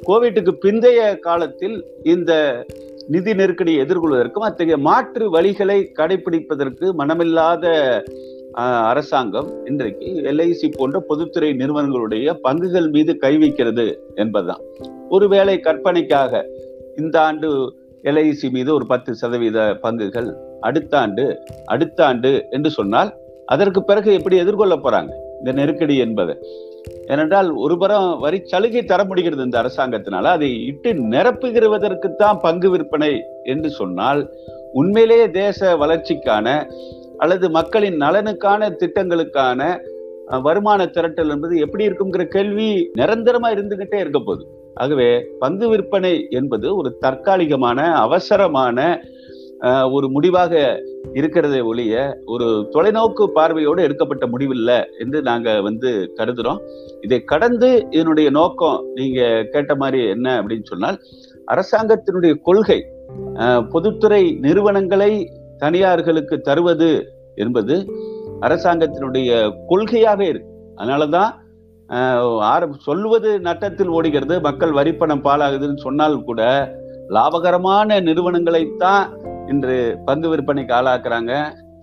கோவிட்டுக்கு 0.07 0.51
பிந்தைய 0.51 1.19
காலத்தில் 1.19 1.85
இந்த 2.03 2.31
நிதி 3.07 3.33
நெருக்கடியை 3.33 3.79
எதிர்கொள்வதற்கும் 3.81 4.39
அத்தகைய 4.39 4.77
மாற்று 4.77 5.25
வழிகளை 5.31 5.79
கடைபிடிப்பதற்கு 5.99 6.93
மனமில்லாத 6.93 7.65
அரசாங்கம் 8.63 9.49
இன்றைக்கு 9.65 10.05
எல்ஐசி 10.05 10.67
போன்ற 10.77 10.99
பொதுத்துறை 10.99 11.53
நிறுவனங்களுடைய 11.53 12.33
பங்குகள் 12.43 12.89
மீது 12.89 13.17
கை 13.17 13.37
வைக்கிறது 13.37 14.01
என்பதுதான். 14.15 14.61
ஒருவேளை 15.09 15.59
கற்பனைக்காக 15.59 16.45
இந்த 16.97 17.21
ஆண்டு 17.21 17.49
எல்ஐசி 18.03 18.51
மீது 18.51 18.73
ஒரு 18.73 18.85
பத்து 18.85 19.15
சதவீத 19.15 19.79
பங்குகள் 19.83 20.29
அடுத்த 20.61 20.99
ஆண்டு 20.99 21.41
அடுத்த 21.65 22.05
ஆண்டு 22.05 22.47
என்று 22.49 22.69
சொன்னால் 22.69 23.11
அதற்கு 23.45 23.83
பிறகு 23.83 24.13
எப்படி 24.13 24.37
எதிர்கொள்ள 24.37 24.75
போறாங்க? 24.75 25.11
இந்த 25.39 25.51
நெருக்கடி 25.51 25.97
என்பதை. 25.97 26.35
ஏனென்றால் 27.07 27.53
ஒருபுறம் 27.55 28.19
வரி 28.19 28.41
சலுகை 28.43 28.83
தர 28.83 29.03
முடிகிறது 29.03 29.43
இந்த 29.43 29.57
அரசாங்கத்தினால. 29.61 30.23
அதை 30.23 30.65
இட்டு 30.65 30.93
நிரப்புகிறதற்கு 30.93 32.15
தான் 32.15 32.39
பங்கு 32.39 32.69
விற்பனை 32.69 33.23
என்று 33.43 33.69
சொன்னால் 33.69 34.33
உண்மையிலேயே 34.73 35.31
தேச 35.31 35.77
வளர்ச்சிக்கான 35.77 36.69
அல்லது 37.17 37.49
மக்களின் 37.49 37.97
நலனுக்கான 38.01 38.69
திட்டங்களுக்கான 38.69 39.77
வருமான 40.41 40.85
திரட்டல் 40.85 41.29
என்பது 41.29 41.57
எப்படி 41.57 41.87
இருக்குங்கிற 41.87 42.23
கேள்வி 42.23 42.91
நிரந்தரமா 42.97 43.49
இருந்துகிட்டே 43.55 43.95
இருக்க 43.95 44.19
போகுது. 44.19 44.45
ஆகவே 44.73 45.27
பங்கு 45.39 45.69
விற்பனை 45.69 46.27
என்பது 46.29 46.75
ஒரு 46.75 46.97
தற்காலிகமான 47.01 47.93
அவசரமான 47.93 49.01
ஒரு 49.91 50.09
முடிவாக 50.09 50.81
இருக்கிறதே 51.13 51.59
ஒழிய 51.59 52.17
ஒரு 52.25 52.45
தொலைநோக்கு 52.71 53.25
பார்வையோடு 53.25 53.83
எடுக்கப்பட்ட 53.83 54.27
முடிவில்லை 54.27 54.83
என்று 54.99 55.21
நாங்க 55.21 55.61
வந்து 55.61 56.13
கருதுறோம். 56.17 56.57
இதை 57.01 57.23
கடந்து 57.23 57.87
இதனுடைய 57.89 58.29
நோக்கம் 58.29 58.85
நீங்க 58.93 59.47
கேட்ட 59.51 59.75
மாதிரி 59.75 60.09
என்ன 60.09 60.41
அப்படின்னு 60.41 60.63
சொன்னால் 60.63 60.97
அரசாங்கத்தினுடைய 61.51 62.35
கொள்கை 62.41 62.85
பொதுத்துறை 63.69 64.37
நிறுவனங்களை 64.41 65.31
தனியார்களுக்கு 65.59 66.41
தருவது 66.41 67.07
என்பது 67.35 67.85
அரசாங்கத்தினுடைய 68.41 69.53
கொள்கையாகவே 69.69 70.21
இருக்கு. 70.21 70.47
அதனாலதான் 70.75 71.31
அஹ், 71.89 72.39
ஆர- 72.39 72.69
சொல்லுவது 72.79 73.39
நட்டத்தில் 73.39 73.87
ஓடுகிறது 73.87 74.41
மக்கள் 74.41 74.71
வரிப்பணம் 74.71 75.23
பாலாகுதுன்னு 75.23 75.77
சொன்னால் 75.77 76.23
கூட 76.23 76.41
லாபகரமான 77.09 78.01
நிறுவனங்களைத்தான் 78.01 79.25
இன்று 79.51 79.75
பங்கு 80.07 80.27
விற்பனைக்கு 80.31 80.73
ஆளாக்குறாங்க 80.79 81.33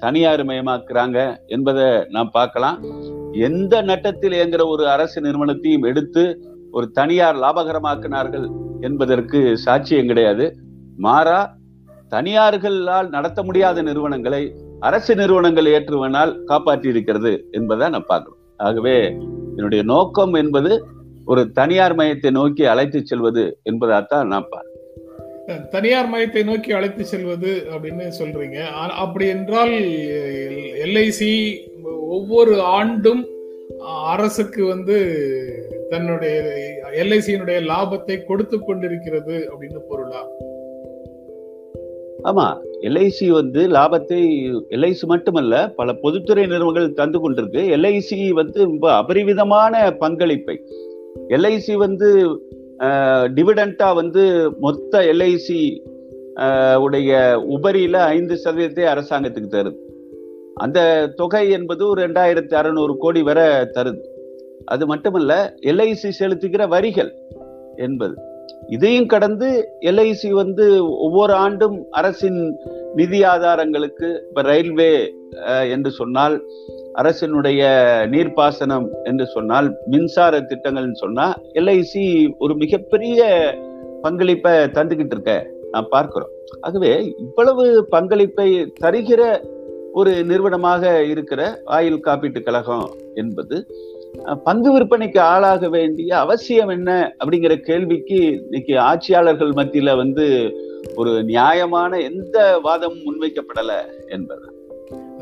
தனியார் 0.04 0.42
மயமாக்குறாங்க 0.48 1.18
என்பதை 1.46 1.86
நாம் 2.14 2.34
பார்க்கலாம். 2.38 2.78
எந்த 3.48 3.74
நட்டத்தில் 3.90 4.36
இயங்குற 4.38 4.62
ஒரு 4.74 4.84
அரசு 4.94 5.18
நிறுவனத்தையும் 5.20 5.86
எடுத்து 5.90 6.24
ஒரு 6.76 6.86
தனியார் 6.90 7.38
லாபகரமாக்கினார்கள் 7.44 8.46
என்பதற்கு 8.80 9.40
சாட்சியம் 9.64 10.10
கிடையாது. 10.10 10.46
மாறா 11.06 11.40
தனியார்களால் 12.12 13.08
நடத்த 13.08 13.42
முடியாத 13.42 13.82
நிறுவனங்களை 13.82 14.42
அரசு 14.80 15.12
நிறுவனங்கள் 15.20 15.70
ஏற்றுவனால் 15.74 16.32
காப்பாற்றி 16.44 16.88
இருக்கிறது 16.88 17.32
என்பதை 17.50 17.88
நான் 17.88 18.10
பார்க்கிறோம். 18.10 18.42
ஆகவே 18.56 18.96
என்னுடைய 19.56 19.82
நோக்கம் 19.92 20.34
என்பது 20.42 20.72
ஒரு 21.32 21.42
தனியார் 21.58 21.96
மையத்தை 21.98 22.30
நோக்கி 22.30 22.64
அழைத்து 22.72 23.00
செல்வது 23.04 23.44
என்பதாத்தான் 23.70 24.26
நான் 24.32 24.50
பார்க்கிறேன். 24.50 24.73
தனியார் 25.70 26.10
மையத்தை 26.12 26.42
நோக்கி 26.44 26.70
அழைத்து 26.72 27.04
செல்வது 27.04 27.52
அப்படின்னு 27.74 28.04
சொல்றீங்க. 28.18 28.58
அப்படி 29.02 29.26
என்றால் 29.26 29.74
எல்ஐசி 30.84 31.32
ஒவ்வொரு 32.16 32.54
ஆண்டும் 32.78 33.22
அரசுக்கு 34.12 34.62
வந்து 34.66 34.96
தன்னுடைய 35.90 36.34
எல்ஐசியினுடைய 37.02 37.58
லாபத்தை 37.70 38.16
கொடுத்து 38.24 38.58
கொண்டிருக்கிறது 38.58 39.36
அப்படின்னு 39.50 39.80
பொருளா? 39.88 40.22
ஆமா 42.30 42.46
எல்ஐசி 42.88 43.26
வந்து 43.28 43.60
லாபத்தை 43.68 44.20
எல்ஐசி 44.76 45.06
மட்டுமல்ல 45.06 45.54
பல 45.76 45.92
பொதுத்துறை 46.04 46.44
நிறுவனங்கள் 46.46 46.98
தந்து 47.00 47.18
கொண்டிருக்கு. 47.18 47.62
எல்ஐசி 47.76 48.18
வந்து 48.30 48.58
ரொம்ப 48.62 48.86
அபரிவிதமான 49.02 49.74
பங்களிப்பை. 50.02 50.56
எல்ஐசி 51.28 51.74
வந்து 51.84 52.08
டிவிடெண்டா 53.36 53.94
வந்து 53.94 54.52
மொத்த 54.60 55.02
எல்ஐசி 55.02 55.82
உடைய 56.80 57.42
உபரியில 57.48 57.96
ஐந்து 57.96 58.34
சதவீதத்தை 58.44 58.84
அரசாங்கத்துக்கு 58.84 59.48
தருது. 59.48 59.76
அந்த 60.54 61.08
தொகை 61.16 61.50
என்பது 61.50 61.88
ஒரு 61.88 62.06
ரெண்டாயிரத்தி 62.06 62.54
அறுநூறு 62.54 62.96
கோடி 62.96 63.22
வரை 63.22 63.46
தருது. 63.46 64.00
அது 64.64 64.86
மட்டுமல்ல 64.86 65.54
எல்ஐசி 65.60 66.10
செலுத்துகிற 66.20 66.68
வரிகள் 66.68 67.12
என்பது. 67.76 68.14
இதையும் 68.66 69.06
கடந்து 69.06 69.48
எல்ஐசி 69.80 70.30
வந்து 70.30 70.86
ஒவ்வொரு 70.86 71.32
ஆண்டும் 71.32 71.86
அரசின் 71.90 72.58
நிதி 72.94 73.22
ஆதாரங்களுக்கு 73.22 74.08
இப்ப 74.28 74.42
ரயில்வே 74.42 75.14
என்று 75.70 75.90
சொன்னால் 75.90 76.42
அரசினுடைய 76.94 77.62
நீர்ப்பாசனம் 78.12 78.86
என்று 79.04 79.26
சொன்னால் 79.26 79.68
மின்சார 79.86 80.40
திட்டங்கள்னு 80.40 80.92
சொன்னா 80.94 81.26
எல்ஐசி 81.52 82.04
ஒரு 82.38 82.54
மிகப்பெரிய 82.54 83.20
பங்களிப்பை 84.02 84.52
தந்துகிட்டு 84.76 85.14
இருக்க 85.16 85.34
நாம் 85.70 85.88
பார்க்கிறோம். 85.90 86.32
ஆகவே 86.60 86.92
இவ்வளவு 87.18 87.64
பங்களிப்பை 87.88 88.48
தருகிற 88.80 89.22
ஒரு 89.92 90.24
நிறுவனமாக 90.24 91.02
இருக்கிற 91.04 91.40
ஆயுள் 91.64 92.04
காப்பீட்டு 92.06 92.40
கழகம் 92.42 92.86
என்பது 93.14 93.56
பங்கு 94.44 94.70
விற்பனைக்கு 94.72 95.20
ஆளாக 95.20 95.68
வேண்டிய 95.68 96.10
அவசியம் 96.16 96.68
என்ன 96.68 96.90
அப்படிங்கிற 97.18 97.54
கேள்விக்கு 97.60 98.18
இன்னைக்கு 98.44 98.74
ஆட்சியாளர்கள் 98.78 99.52
மத்தியில 99.52 99.96
வந்து 99.96 100.26
ஒரு 100.94 101.24
நியாயமான 101.24 101.98
எந்த 102.00 102.60
வாதமும் 102.62 103.06
முன்வைக்கப்படல 103.06 103.72
என்பது 104.08 104.46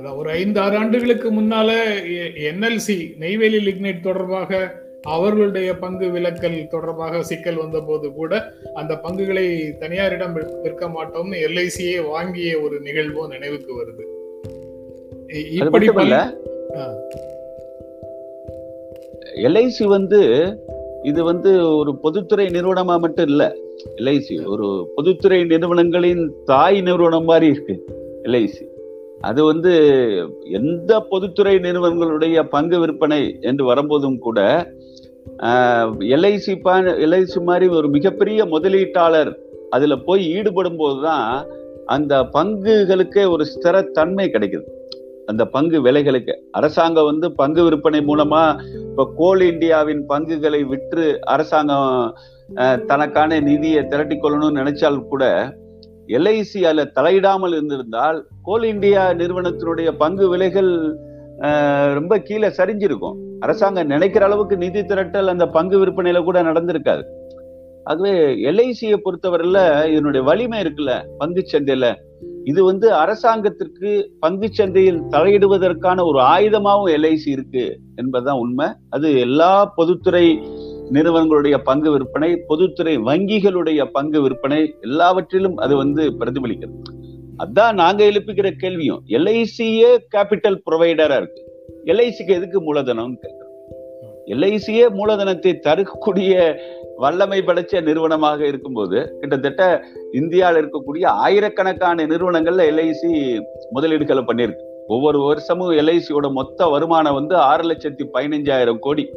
அதான் 0.02 0.16
ஒரு 0.16 0.30
ஐந்து 0.30 0.60
ஆறு 0.60 0.76
ஆண்டுகளுக்கு 0.76 1.32
முன்னால 1.32 1.76
என்எல்சி 2.36 3.16
நெய்வேலி 3.18 3.56
லிக்னைட் 3.56 4.02
தொடர்பாக 4.02 4.80
அவர்களுடைய 5.02 5.76
பங்கு 5.76 6.06
விலக்கல் 6.06 6.66
தொடர்பாக 6.66 7.22
சிக்கல் 7.22 7.54
வந்த 7.54 7.80
போது 7.80 8.12
கூட 8.12 8.52
அந்த 8.74 8.96
பங்குகளை 8.96 9.74
தனியாரிடம் 9.78 10.32
விற்க- 10.32 10.88
மாட்டோம்னு 10.88 11.36
எல்ஐசியே 11.48 12.04
வாங்கிய 12.04 12.60
ஒரு 12.60 12.80
நிகழ்வும் 12.80 13.28
நினைவுக்கு 13.28 13.82
வருது. 13.82 14.20
இப்படி. 15.52 15.86
எல்ஐசி 19.34 19.84
வந்து 19.84 20.52
இது 21.02 21.24
வந்து 21.24 21.76
ஒரு 21.76 21.96
பொதுத்துறை 21.96 22.46
நிறுவனமா 22.46 22.98
மட்டும் 22.98 23.26
இல்ல. 23.26 23.56
எல்ஐசி 23.96 24.46
ஒரு 24.46 24.92
பொதுத்துறை 24.94 25.44
நிறுவனங்களின் 25.44 26.32
தாய் 26.44 26.80
நிறுவனம் 26.80 27.24
மாதிரி 27.24 27.46
இருக்கு 27.46 27.84
எல்ஐசி. 28.22 28.70
அது 29.22 29.40
வந்து 29.44 29.72
எந்த 30.50 30.92
பொதுத்துறை 31.10 31.54
நிறுவனங்களுடைய 31.56 32.42
பங்கு 32.48 32.78
விற்பனை 32.80 33.22
என்று 33.40 33.64
வரும்போதும் 33.64 34.18
கூட 34.18 34.40
எல்ஐசி 36.14 36.54
எல்ஐசி 37.04 37.40
மாதிரி 37.42 37.66
ஒரு 37.68 37.88
மிகப்பெரிய 37.88 38.44
முதலீட்டாளர் 38.44 39.32
அதுல 39.70 39.96
போய் 39.96 40.22
ஈடுபடும் 40.30 40.76
போதுதான் 40.76 41.26
அந்த 41.86 42.14
பங்குகளுக்கே 42.34 43.22
ஒரு 43.30 43.44
ஸ்திரத்தன்மை 43.52 44.26
கிடைக்குது. 44.34 44.66
அந்த 45.26 45.42
பங்கு 45.46 45.78
விலைகளுக்கு. 45.84 46.34
அரசாங்கம் 46.50 47.04
வந்து 47.04 47.26
பங்கு 47.32 47.62
விற்பனை 47.64 48.00
மூலமா 48.00 48.42
இப்ப 48.90 49.06
கோல் 49.16 49.40
இந்தியாவின் 49.40 50.02
பங்குகளை 50.06 50.60
விற்று 50.64 51.06
அரசாங்கம் 51.24 52.16
தனக்கான 52.86 53.40
நிதியை 53.40 53.82
திரட்டி 53.86 54.16
கொள்ளணும்னு 54.16 54.60
நினைச்சால் 54.60 54.98
கூட 55.08 55.24
எல்ஐசி 56.08 56.60
அதுல 56.64 56.84
தலையிடாமல் 56.94 57.52
இருந்திருந்தால் 57.52 58.18
கோல் 58.42 58.62
இந்தியா 58.62 59.12
நிறுவனத்தினுடைய 59.12 59.90
பங்கு 59.98 60.28
விலைகள் 60.28 60.70
ரொம்ப 61.94 62.18
கீழே 62.18 62.48
சரிஞ்சிருக்கும். 62.48 63.18
அரசாங்கம் 63.40 63.86
நினைக்கிற 63.86 64.24
அளவுக்கு 64.24 64.56
நிதி 64.56 64.82
திரட்டல் 64.84 65.26
அந்த 65.26 65.46
பங்கு 65.48 65.76
விற்பனையில 65.78 66.24
கூட 66.24 66.42
நடந்திருக்காது. 66.42 67.04
ஆகவே 67.84 68.12
எல்ஐசியை 68.50 68.98
பொறுத்தவரையில 69.04 69.88
இதனுடைய 69.90 70.22
வலிமை 70.26 70.58
இருக்குல்ல 70.62 70.92
பங்கு 71.18 71.44
சந்தையில. 71.52 71.86
இது 72.44 72.64
வந்து 72.64 72.94
அரசாங்கத்திற்கு 72.94 73.90
பங்கு 74.20 74.48
சந்தையில் 74.52 75.00
தலையிடுவதற்கான 75.02 76.04
ஒரு 76.04 76.20
ஆயுதமாகவும் 76.20 76.92
எல்ஐசி 76.96 77.28
இருக்கு 77.36 77.78
என்பதுதான் 77.96 78.38
உண்மை. 78.38 78.68
அது 78.90 79.18
எல்லா 79.18 79.72
பொதுத்துறை 79.76 80.26
நிறுவனங்களுடைய 80.92 81.58
பங்கு 81.58 81.90
விற்பனை 81.90 82.36
பொதுத்துறை 82.36 82.98
வங்கிகளுடைய 82.98 83.84
பங்கு 83.92 84.22
விற்பனை 84.22 84.74
எல்லாவற்றிலும் 84.80 85.56
அது 85.56 85.76
வந்து 85.76 86.10
பிரதிபலிக்கிறது. 86.20 86.82
அதான் 87.38 87.72
நாங்க 87.72 88.04
எழுப்புகிற 88.04 88.50
கேள்வியும். 88.50 89.02
எல்ஐசியே 89.08 89.96
கேபிட்டல் 90.16 90.60
ப்ரொவைடரா 90.70 91.16
இருக்கு. 91.16 91.50
எல்ஐசிக்கு 91.84 92.28
எதுக்கு 92.28 92.62
மூலதனம் 92.62 93.18
எல்ஐசியே 94.26 94.84
மூலதனத்தை 94.88 95.58
தருக்கக்கூடிய 95.68 96.58
வல்லமை 96.96 97.42
படைச்ச 97.46 97.82
நிறுவனமாக 97.82 98.46
இருக்கும்போது 98.46 99.16
கிட்டத்தட்ட 99.20 99.84
இந்தியாவில் 100.12 100.64
இருக்கக்கூடிய 100.64 101.06
ஆயிரக்கணக்கான 101.06 102.06
நிறுவனங்கள்ல 102.06 102.64
எல்ஐசி 102.70 103.40
முதலீடுகளை 103.74 104.22
பண்ணியிருக்கு. 104.28 104.71
ஒவ்வொரு 104.86 105.18
வருஷமும் 105.20 105.70
எல்ஐசியோட 105.70 106.30
மொத்த 106.30 106.66
வருமானம் 106.66 107.14
வந்து 107.14 107.36
ஆறு 107.36 107.68
லட்சத்தி 107.68 108.06
பதினஞ்சாயிரம் 108.12 108.78
கோடி. 108.78 109.10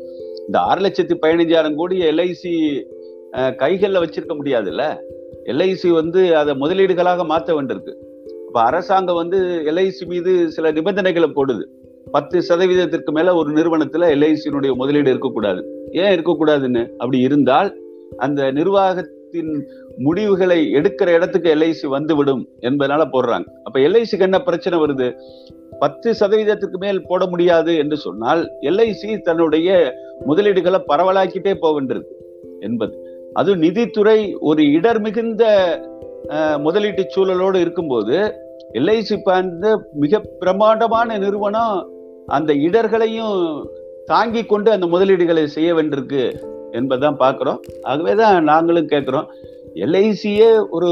இந்த 0.46 0.60
ஆறு 0.60 0.82
லட்சத்தி 0.82 1.14
பதினஞ்சாயிரம் 1.22 1.76
கோடி 1.76 2.00
எல்ஐசி 2.02 2.84
கைகளில் 3.56 4.00
வச்சிருக்க 4.00 4.38
முடியாதுல்ல? 4.44 4.98
எல்ஐசி 5.46 5.90
வந்து 5.90 6.38
அதை 6.38 6.54
முதலீடுகளாக 6.54 7.26
மாற்ற 7.26 7.62
வேண்டியிருக்கு. 7.62 7.94
அப்ப 8.48 8.62
அரசாங்கம் 8.62 9.16
வந்து 9.16 9.38
எல்ஐசி 9.66 10.06
மீது 10.06 10.52
சில 10.52 10.72
நிபந்தனைகளை 10.72 11.32
போடுது. 11.36 11.64
பத்து 12.12 12.44
சதவீதத்திற்கு 12.50 13.12
மேல 13.12 13.36
ஒரு 13.36 13.52
நிறுவனத்துல 13.54 14.10
எல்ஐசியினுடைய 14.16 14.74
முதலீடு 14.74 15.10
இருக்கக்கூடாது. 15.10 15.90
ஏன் 15.92 16.20
இருக்கக்கூடாதுன்னு? 16.20 16.90
அப்படி 16.90 17.20
இருந்தால் 17.20 17.78
அந்த 18.18 18.52
நிர்வாக 18.52 19.10
நிறுவனத்தின் 19.36 19.54
முடிவுகளை 19.98 20.60
எடுக்கிற 20.78 21.08
இடத்துக்கு 21.18 21.48
எல்ஐசி 21.56 21.88
வந்துவிடும் 21.88 22.44
என்பதனால 22.60 23.02
போடுறாங்க. 23.14 23.48
அப்ப 23.64 23.76
எல்ஐசிக்கு 23.80 24.28
என்ன 24.28 24.40
பிரச்சனை 24.40 24.76
வருது? 24.80 25.08
பத்து 25.80 26.10
சதவீதத்துக்கு 26.20 26.78
மேல் 26.78 27.06
போட 27.08 27.22
முடியாது 27.26 27.72
என்று 27.78 27.98
சொன்னால் 27.98 28.42
எல்ஐசி 28.62 29.10
தன்னுடைய 29.22 29.70
முதலீடுகளை 30.28 30.80
பரவலாக்கிட்டே 30.92 31.54
போகின்றது 31.60 32.08
என்பது. 32.60 32.96
அது 33.34 33.52
நிதித்துறை 33.56 34.20
ஒரு 34.50 34.62
இடர் 34.78 35.00
மிகுந்த 35.00 35.44
முதலீட்டு 36.66 37.04
சூழலோடு 37.16 37.58
இருக்கும்போது 37.64 38.18
எல்ஐசி 38.80 39.16
வந்து 39.24 39.72
மிக 40.04 40.20
பிரமாண்டமான 40.40 41.18
நிறுவனம் 41.18 41.76
அந்த 42.38 42.52
இடர்களையும் 42.68 43.40
தாங்கி 44.06 44.42
கொண்டு 44.46 44.70
அந்த 44.72 44.86
முதலீடுகளை 44.94 45.44
செய்ய 45.56 45.70
வேண்டியிருக்கு. 45.74 46.24
என்பதுதான் 46.80 47.22
பார்க்குறோம். 47.24 47.60
ஆகவே 47.92 48.14
தான் 48.22 48.50
நாங்களும் 48.52 48.92
கேட்குறோம். 48.94 49.30
எல்ஐசியே 49.86 50.50
ஒரு 50.78 50.92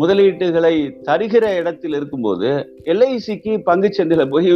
முதலீட்டுகளை 0.00 0.74
தருகிற 1.08 1.44
இடத்தில் 1.60 1.96
இருக்கும்போது 1.98 2.48
எல்ஐசிக்கு 2.92 3.52
பங்கு 3.68 3.88
சந்தையில் 3.98 4.32
போய் 4.34 4.50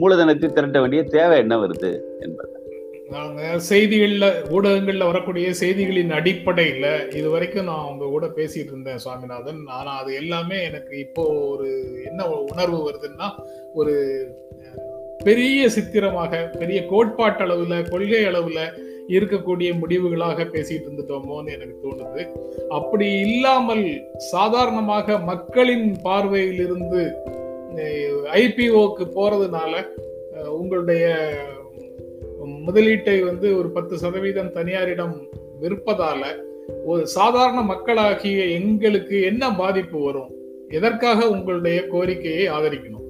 மூலதனத்தை 0.00 0.48
திரட்ட 0.52 0.78
வேண்டிய 0.80 1.02
தேவை 1.16 1.36
என்ன 1.44 1.56
வருது 1.64 1.92
என்பது. 2.26 2.48
செய்திகளில் 3.68 4.26
ஊடகங்களில் 4.56 5.08
வரக்கூடிய 5.08 5.46
செய்திகளின் 5.60 6.12
அடிப்படையில் 6.18 6.90
இது 7.18 7.28
வரைக்கும் 7.32 7.68
நான் 7.70 7.88
உங்க 7.90 8.10
கூட 8.12 8.26
பேசிட்டு 8.36 8.72
இருந்தேன் 8.72 9.02
சுவாமிநாதன். 9.04 9.62
ஆனால் 9.78 9.98
அது 10.02 10.10
எல்லாமே 10.20 10.58
எனக்கு 10.68 10.94
இப்போ 11.06 11.24
ஒரு 11.52 11.68
என்ன 12.10 12.28
உணர்வு 12.50 12.78
வருதுன்னா 12.86 13.28
ஒரு 13.80 13.94
பெரிய 15.24 15.62
சித்திரமாக 15.76 16.42
பெரிய 16.60 16.78
கோட்பாட்டு 16.92 17.82
கொள்கை 17.90 18.22
அளவில் 18.30 18.62
இருக்கக்கூடிய 19.10 19.70
முடிவுகளாக 19.82 20.44
பேசிட்டு 20.44 20.86
இருந்துட்டோமோன்னு 20.86 21.52
எனக்கு 21.52 21.76
தோணுது. 21.84 22.22
அப்படி 22.68 23.06
இல்லாமல் 23.18 23.84
சாதாரணமாக 24.16 25.18
மக்களின் 25.18 25.96
பார்வையிலிருந்து 26.04 27.02
ஐபிஓக்கு 28.32 29.04
போறதுனால 29.16 29.72
உங்களுடைய 30.48 31.04
முதலீட்டை 32.66 33.24
வந்து 33.24 33.58
ஒரு 33.58 33.68
பத்து 33.70 33.98
சதவீதம் 33.98 34.52
தனியாரிடம் 34.52 35.16
விற்பதால 35.62 36.22
ஒரு 36.84 37.06
சாதாரண 37.06 37.60
மக்களாகிய 37.62 38.44
எங்களுக்கு 38.44 39.22
என்ன 39.22 39.54
பாதிப்பு 39.54 39.98
வரும்? 40.04 40.30
எதற்காக 40.68 41.28
உங்களுடைய 41.28 41.86
கோரிக்கையை 41.86 42.46
ஆதரிக்கணும்? 42.48 43.06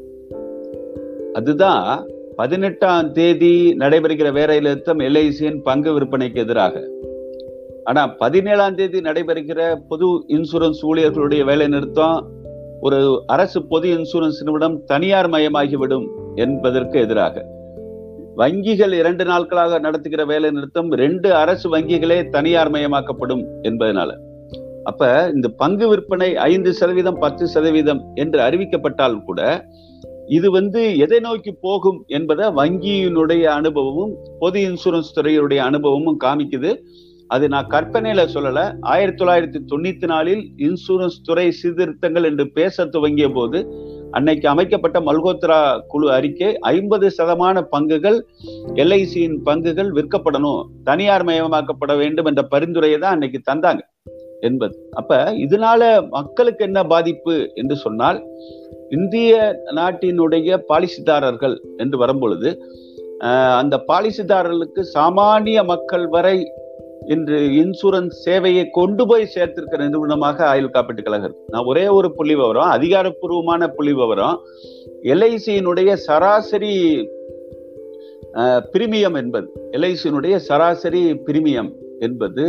அதுதான் 1.32 2.06
பதினெட்டாம் 2.40 3.12
தேதி 3.12 3.74
நடைபெறுகிற 3.78 4.32
வேலை 4.32 4.60
நிறுத்தம் 4.60 4.98
எல்ஐசியின் 4.98 5.58
பங்கு 5.62 6.00
விற்பனைக்கு 6.00 6.34
எதிராக. 6.34 6.82
ஆனா 7.84 8.06
பதினேழாம் 8.06 8.74
தேதி 8.74 9.00
நடைபெறுகிற 9.00 9.76
பொது 9.88 10.06
இன்சூரன்ஸ் 10.28 10.80
ஊழியர்களுடைய 10.82 11.44
வேலை 11.44 11.66
நிறுத்தம் 11.68 12.28
ஒரு 12.80 13.22
அரசு 13.26 13.66
பொது 13.66 13.88
இன்சூரன்ஸ் 13.88 14.38
நிறுவனம் 14.38 14.84
தனியார் 14.84 15.30
மயமாகிவிடும் 15.30 16.06
என்பதற்கு 16.34 17.00
எதிராக. 17.00 17.44
வங்கிகள் 18.36 18.92
இரண்டு 18.92 19.24
நாட்களாக 19.24 19.78
நடத்துகிற 19.78 20.24
வேலை 20.24 20.50
நிறுத்தம் 20.50 20.90
ரெண்டு 20.92 21.34
அரசு 21.34 21.68
வங்கிகளே 21.68 22.28
தனியார் 22.28 22.70
மயமாக்கப்படும் 22.70 23.44
என்பதனால. 23.62 24.16
அப்ப 24.84 25.30
இந்த 25.34 25.48
பங்கு 25.48 25.88
விற்பனை 25.88 26.36
ஐந்து 26.36 26.72
சதவீதம் 26.72 27.18
பத்து 27.18 27.46
சதவீதம் 27.46 28.02
என்று 28.14 28.40
அறிவிக்கப்பட்டால் 28.40 29.24
கூட 29.24 29.64
இது 30.36 30.48
வந்து 30.50 30.80
எதை 31.04 31.18
நோக்கி 31.20 31.52
போகும் 31.60 32.00
என்பதை 32.16 32.46
வங்கியினுடைய 32.58 33.44
அனுபவமும் 33.58 34.12
பொது 34.38 34.58
இன்சூரன்ஸ் 34.68 35.14
துறையுடைய 35.16 35.60
அனுபவமும் 35.68 36.18
காமிக்குது. 36.24 36.70
அது 37.30 37.44
நான் 37.48 37.68
கற்பனையில 37.70 38.20
சொல்லல. 38.34 38.60
ஆயிரத்தி 38.80 39.24
தொள்ளாயிரத்தி 39.24 39.60
தொண்ணூத்தி 39.72 40.06
நாலில் 40.06 40.42
இன்சூரன்ஸ் 40.58 41.18
துறை 41.22 41.46
சீர்திருத்தங்கள் 41.50 42.26
என்று 42.30 42.44
பேச 42.50 42.84
துவங்கிய 42.84 43.28
போது 43.28 43.58
அன்னைக்கு 44.10 44.46
அமைக்கப்பட்ட 44.48 45.00
மல்கோத்ரா 45.00 45.58
குழு 45.88 46.06
அறிக்கை 46.12 46.50
ஐம்பது 46.58 47.08
சதமான 47.18 47.62
பங்குகள் 47.76 48.18
எல்ஐசியின் 48.82 49.38
பங்குகள் 49.46 49.90
விற்கப்படணும் 49.98 50.62
தனியார் 50.84 51.24
மயமாக்கப்பட 51.24 51.94
வேண்டும் 52.02 52.24
என்ற 52.24 52.42
பரிந்துரையை 52.54 52.98
தான் 52.98 53.12
அன்னைக்கு 53.12 53.40
தந்தாங்க 53.50 53.84
என்பது. 54.40 54.74
அப்ப 54.92 55.32
இதனால 55.46 56.08
மக்களுக்கு 56.08 56.64
என்ன 56.64 56.82
பாதிப்பு 56.84 57.34
என்று 57.54 57.76
சொன்னால் 57.76 58.20
இந்திய 58.90 59.34
நாட்டினுடைய 59.74 60.58
பாலிசிதாரர்கள் 60.68 61.56
என்று 61.76 61.98
வரும்பொழுது 61.98 62.50
அந்த 63.60 63.74
பாலிசிதாரர்களுக்கு 63.88 64.82
சாமானிய 64.94 65.64
மக்கள் 65.64 66.06
வரை 66.06 66.36
இன்று 67.06 67.38
இன்சூரன்ஸ் 67.38 68.16
சேவையை 68.24 68.64
கொண்டு 68.70 69.06
போய் 69.06 69.30
சேர்த்திருக்கிற 69.34 69.78
நிறுவனமாக 69.84 70.44
ஆயுள் 70.46 70.74
காப்பீட்டு 70.74 71.02
கழகம். 71.02 71.36
நான் 71.48 71.64
ஒரே 71.64 71.84
ஒரு 71.88 72.08
புள்ளி 72.14 72.34
விவரம் 72.34 72.70
அதிகாரப்பூர்வமான 72.70 73.68
புள்ளி 73.68 73.92
விவரம். 73.92 74.36
எல்ஐசியினுடைய 75.12 75.92
சராசரி 76.06 76.74
பிரிமியம் 78.72 79.16
என்பது 79.16 79.48
எல்ஐசியினுடைய 79.72 80.36
சராசரி 80.48 81.02
பிரிமியம் 81.26 81.70
என்பது 81.98 82.44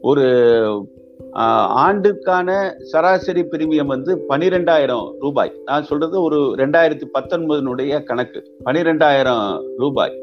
ஒரு 0.00 0.24
ஆண்டுக்கான 1.68 2.76
சராசரி 2.80 3.42
பிரீமியம் 3.42 3.86
வந்து 3.86 4.24
பனிரெண்டாயிரம் 4.28 5.12
ரூபாய். 5.20 5.52
நான் 5.64 5.84
சொல்றது 5.84 6.22
ஒரு 6.22 6.54
ரெண்டாயிரத்தி 6.56 7.06
பத்தொன்பதுனுடைய 7.14 8.02
கணக்கு. 8.02 8.58
பனிரெண்டாயிரம் 8.64 9.60
ரூபாய். 9.78 10.14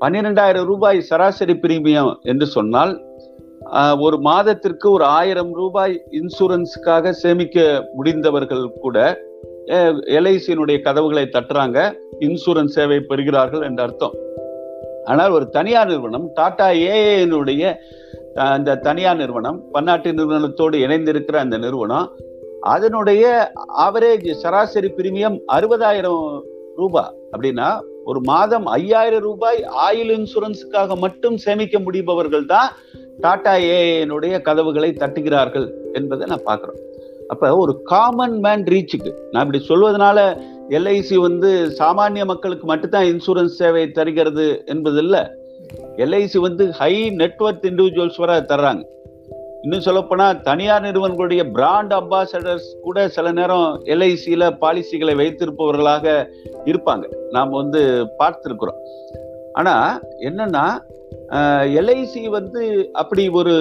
பன்னிரெண்டாயிரம் 0.00 0.64
ரூபாய் 0.64 1.00
சராசரி 1.00 1.52
பிரீமியம் 1.52 2.12
என்று 2.22 2.46
சொன்னால் 2.46 2.92
ஒரு 3.98 4.18
மாதத்திற்கு 4.18 4.90
ஒரு 4.90 5.04
ஆயிரம் 5.04 5.54
ரூபாய் 5.54 6.04
இன்சூரன்ஸுக்காக 6.10 7.10
சேமிக்க 7.10 7.88
முடிந்தவர்கள் 7.94 8.72
கூட 8.80 9.18
எல்ஐசியினுடைய 10.16 10.80
கதவுகளை 10.80 11.28
தட்டுறாங்க 11.32 11.78
இன்சூரன்ஸ் 12.20 12.76
சேவை 12.76 12.98
பெறுகிறார்கள் 13.08 13.62
என்ற 13.62 13.82
அர்த்தம். 13.82 14.14
ஆனால் 15.04 15.30
ஒரு 15.30 15.48
தனியார் 15.48 15.86
நிறுவனம் 15.86 16.30
டாடா 16.34 16.68
ஏஏனுடைய 16.68 17.74
அந்த 18.36 18.76
தனியார் 18.76 19.16
நிறுவனம் 19.16 19.70
பன்னாட்டு 19.72 20.12
நிறுவனத்தோடு 20.12 20.78
இணைந்திருக்கிற 20.86 21.34
அந்த 21.34 21.58
நிறுவனம் 21.58 22.08
அதனுடைய 22.60 23.52
ஆவரேஜ் 23.58 24.28
சராசரி 24.42 24.88
பிரீமியம் 24.88 25.38
அறுபதாயிரம் 25.56 26.42
ரூபாய் 26.76 27.12
அப்படின்னா 27.32 27.80
ஒரு 28.04 28.20
மாதம் 28.20 28.66
ஐயாயிரம் 28.66 29.20
ரூபாய் 29.20 29.64
ஆயில் 29.64 30.12
இன்சூரன்ஸுக்காக 30.18 30.98
மட்டும் 30.98 31.36
சேமிக்க 31.36 31.78
முடிபவர்கள் 31.78 32.46
தான் 32.46 32.68
டாடா 33.20 33.54
ஏனுடைய 33.54 34.40
கதவுகளை 34.40 34.90
தட்டுகிறார்கள் 34.92 35.66
என்பதை 35.92 36.26
நான் 36.26 36.46
பார்க்குறோம். 36.46 36.78
அப்போ 37.28 37.56
ஒரு 37.56 37.82
காமன் 37.82 38.38
மேன் 38.38 38.64
ரீச்சுக்கு 38.64 39.10
நான் 39.32 39.44
இப்படி 39.44 39.64
சொல்வதனால 39.68 40.18
எல்ஐசி 40.68 41.16
வந்து 41.16 41.74
சாமானிய 41.78 42.24
மக்களுக்கு 42.24 42.66
மட்டும்தான் 42.66 43.04
இன்சூரன்ஸ் 43.04 43.58
சேவை 43.60 43.90
தருகிறது 43.90 44.64
என்பதில்லை. 44.66 45.22
எல்ஐசி 45.96 46.38
வந்து 46.38 46.70
ஹை 46.70 46.94
நெட்ஒர்க் 47.10 47.66
இண்டிவிஜுவல்ஸ் 47.70 48.18
வர 48.18 48.40
தர்றாங்க. 48.40 48.82
இன்னும் 49.62 49.80
சொல்லப்போனால் 49.80 50.40
தனியார் 50.40 50.82
நிறுவனங்களுடைய 50.82 51.50
பிராண்ட் 51.52 51.92
அம்பாசடர்ஸ் 51.92 52.68
கூட 52.82 53.08
சில 53.08 53.32
நேரம் 53.32 53.80
எல்ஐசியில 53.84 54.44
பாலிசிகளை 54.60 55.14
வைத்திருப்பவர்களாக 55.20 56.26
இருப்பாங்க. 56.64 57.04
நாம் 57.30 57.50
வந்து 57.50 57.82
பார்த்திருக்கிறோம். 58.18 58.80
ஆனா 59.52 60.00
என்னன்னா 60.20 60.64
எல்ஐசி 61.80 62.28
வந்து 62.28 62.90
அப்படி 62.92 63.28
ஒரு 63.28 63.54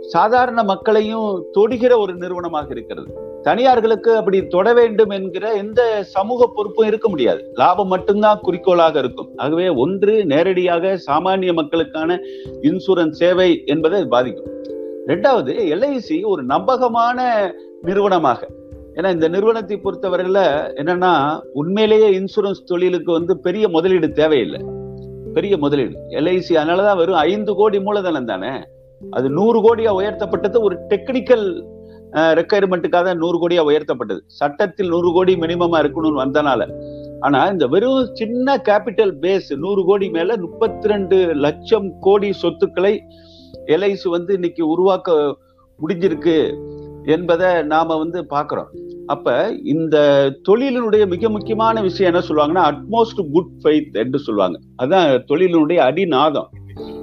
சாதாரண 0.00 0.62
மக்களையும் 0.62 1.44
தொடுகிற 1.54 1.98
ஒரு 1.98 2.14
நிறுவனமாக 2.14 2.66
இருக்கிறது. 2.70 3.34
தனியார்களுக்கு 3.46 4.16
அப்படி 4.16 4.46
தொட 4.46 4.74
வேண்டும் 4.74 5.10
என்கிற 5.10 5.52
எந்த 5.52 6.02
சமூக 6.02 6.50
பொறுப்பும் 6.54 6.86
இருக்க 6.86 7.08
முடியாது. 7.08 7.50
லாபம் 7.54 7.88
மட்டும்தான் 7.88 8.38
குறிக்கோளாக 8.42 8.98
இருக்கும். 8.98 9.28
ஆகவே 9.36 9.68
ஒன்று 9.68 10.26
நேரடியாக 10.26 11.00
சாமானிய 11.10 11.52
மக்களுக்கான 11.52 12.20
இன்சூரன்ஸ் 12.62 13.10
சேவை 13.10 13.62
என்பதை 13.66 14.04
பாதிக்கும். 14.04 14.52
ரெண்டாவது 15.06 15.52
எல்ஐசி 15.74 16.24
ஒரு 16.24 16.42
நம்பகமான 16.42 17.52
நிறுவனமாக. 17.82 18.48
ஏன்னா 18.94 19.12
இந்த 19.12 19.28
நிறுவனத்தை 19.28 19.80
பொறுத்தவரையில 19.84 20.38
என்னன்னா 20.74 21.40
உண்மையிலேயே 21.52 22.18
இன்சூரன்ஸ் 22.18 22.64
தொழிலுக்கு 22.64 23.12
வந்து 23.12 23.38
பெரிய 23.38 23.68
முதலீடு 23.68 24.10
தேவையில்லை. 24.10 24.60
பெரிய 25.32 25.56
முதலீடு. 25.56 25.98
எல்ஐசி 26.08 26.50
அதனாலதான் 26.50 26.96
வெறும் 26.96 27.14
ஐந்து 27.14 27.54
கோடி 27.54 27.80
மூலதனம் 27.80 28.26
தானே. 28.26 28.58
அது 29.10 29.30
நூறு 29.30 29.58
கோடியா 29.60 29.88
உயர்த்தப்பட்டது 30.00 30.58
ஒரு 30.58 30.78
டெக்னிக்கல் 30.88 31.74
ரெக்குயர்மெண்ட்டுக்காக 32.16 33.14
நூறு 33.14 33.36
கோடியா 33.38 33.62
உயர்த்தப்பட்டது. 33.70 34.20
சட்டத்தில் 34.26 34.88
நூறு 34.88 35.12
கோடி 35.12 35.34
மினிமமா 35.34 35.78
இருக்கணும்னு 35.82 36.22
வந்தனால. 36.24 36.70
ஆனா 37.20 37.46
இந்த 37.46 37.66
வெறும் 37.66 38.14
சின்ன 38.14 38.56
கேபிட்டல் 38.56 39.12
பேஸ் 39.20 39.56
நூறு 39.56 39.84
கோடி 39.84 40.10
மேல 40.10 40.36
முப்பத்தி 40.36 40.88
ரெண்டு 40.88 41.34
லட்சம் 41.34 41.92
கோடி 42.00 42.32
சொத்துக்களை 42.32 43.02
எல்ஐசி 43.66 44.08
வந்து 44.08 44.34
இன்னைக்கு 44.34 44.68
உருவாக்க 44.68 45.36
முடிஞ்சிருக்கு 45.78 46.54
என்பதை 47.04 47.62
நாம 47.62 47.96
வந்து 47.96 48.26
பாக்குறோம் 48.30 48.66
அப்ப 49.06 49.48
இந்த 49.64 49.96
தொழிலினுடைய 50.48 51.06
மிக 51.06 51.28
முக்கியமான 51.28 51.80
விஷயம் 51.80 52.14
என்ன 52.14 52.26
சொல்லுவாங்கன்னா 52.28 52.64
அட்மோஸ்ட் 52.70 53.32
குட் 53.32 53.52
ஃபைத் 53.62 53.92
என்று 53.92 54.18
சொல்லுவாங்க. 54.18 54.58
அதான் 54.82 55.24
தொழிலினுடைய 55.28 55.76
அடிநாதம். 55.76 56.48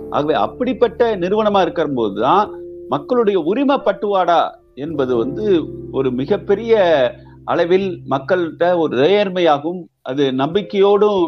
ஆகவே 0.09 0.33
அப்படிப்பட்ட 0.33 1.17
நிறுவனமா 1.17 1.61
இருக்கிற 1.61 1.87
போதுதான் 1.95 2.51
மக்களுடைய 2.89 3.39
உரிமை 3.39 3.75
பட்டுவாடா 3.75 4.61
என்பது 4.75 5.15
வந்து 5.15 5.45
ஒரு 5.91 6.11
மிகப்பெரிய 6.11 6.81
அளவில் 7.45 7.89
மக்கள்கிட்ட 8.09 8.77
ஒரு 8.77 8.97
நேர்மையாகவும் 8.97 9.81
அது 10.01 10.23
நம்பிக்கையோடும் 10.31 11.23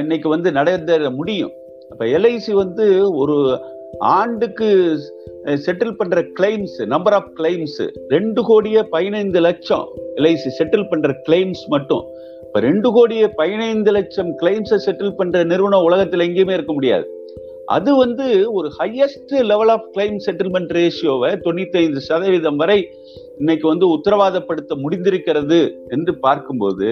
இன்னைக்கு 0.00 0.28
வந்து 0.28 0.52
நடந்த 0.52 1.10
முடியும். 1.10 1.52
அப்ப 1.90 2.04
எல்ஐசி 2.04 2.52
வந்து 2.52 2.86
ஒரு 3.16 3.36
ஆண்டுக்கு 3.98 4.68
செட்டில் 5.66 5.96
பண்ற 5.96 6.22
கிளைம்ஸ் 6.40 6.78
நம்பர் 6.86 7.12
ஆஃப் 7.12 7.30
கிளைம்ஸ் 7.36 7.78
ரெண்டு 8.08 8.42
கோடியே 8.42 8.82
பதினைந்து 8.82 9.40
லட்சம் 9.40 9.86
எல்ஐசி 10.16 10.50
செட்டில் 10.58 10.88
பண்ற 10.90 11.14
கிளைம்ஸ் 11.28 11.62
மட்டும். 11.68 12.04
இப்ப 12.42 12.60
ரெண்டு 12.60 12.92
கோடியே 12.92 13.28
பதினைந்து 13.28 13.92
லட்சம் 13.92 14.30
கிளைம்ஸை 14.42 14.78
செட்டில் 14.86 15.16
பண்ற 15.16 15.44
நிறுவனம் 15.44 15.86
உலகத்துல 15.90 16.26
எங்கேயுமே 16.28 16.52
இருக்க 16.52 16.72
முடியாது. 16.72 17.06
அது 17.68 17.90
வந்து 17.96 18.26
ஒரு 18.52 18.68
highest 18.78 19.32
level 19.44 19.68
of 19.68 19.88
claim 19.96 20.18
settlement 20.26 20.72
ரேஷியோவை 20.78 21.30
தொண்ணூத்தைந்து 21.46 22.00
சதவீதம் 22.08 22.56
வரை 22.56 22.78
இன்னைக்கு 23.38 23.68
வந்து 23.68 23.86
உத்தரவாதப்படுத்த 23.88 24.74
முடிந்திருக்கிறது 24.84 25.58
என்று 25.88 26.18
பார்க்கும்போது 26.18 26.90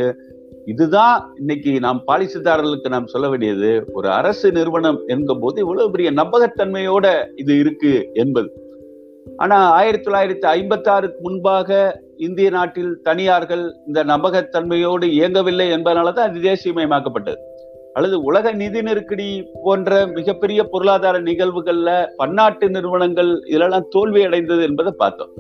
இதுதான் 0.66 1.16
இன்னைக்கு 1.38 1.72
நாம் 1.80 2.02
பாலிசிதாரர்களுக்கு 2.06 2.88
நாம் 2.88 3.06
சொல்ல 3.06 3.28
வேண்டியது 3.28 3.70
ஒரு 3.92 4.08
அரசு 4.10 4.52
நிறுவனம் 4.52 5.00
என்கும் 5.06 5.40
போது 5.40 5.60
இவ்வளவு 5.60 5.90
பெரிய 5.90 6.10
நம்பகத்தன்மையோட 6.12 7.06
இது 7.36 7.58
இருக்கு 7.58 8.10
என்பது. 8.14 8.48
ஆனா 9.36 9.58
ஆயிரத்தி 9.70 10.10
தொள்ளாயிரத்தி 10.10 10.46
ஐம்பத்தி 10.56 10.88
ஆறுக்கு 10.88 11.20
முன்பாக 11.22 11.78
இந்திய 12.16 12.50
நாட்டில் 12.50 12.92
தனியார்கள் 13.02 13.64
இந்த 13.86 14.04
நம்பகத்தன்மையோடு 14.04 15.04
இயங்கவில்லை 15.18 15.70
என்பதனாலதான் 15.72 16.28
அது 16.28 16.40
தேசியமயமாக்கப்பட்டது. 16.40 17.40
அல்லது 17.96 18.22
உலக 18.22 18.52
நிதி 18.52 18.82
நெருக்கடி 18.82 19.26
போன்ற 19.62 20.06
மிகப்பெரிய 20.06 20.64
பொருளாதார 20.64 21.20
நிகழ்வுகள்ல 21.20 21.90
பன்னாட்டு 22.16 22.70
நிறுவனங்கள் 22.70 23.30
இதெல்லாம் 23.46 23.86
தோல்வி 23.90 24.22
அடைந்தது 24.24 24.62
என்பதை 24.62 24.92
பார்த்தோம். 24.96 25.30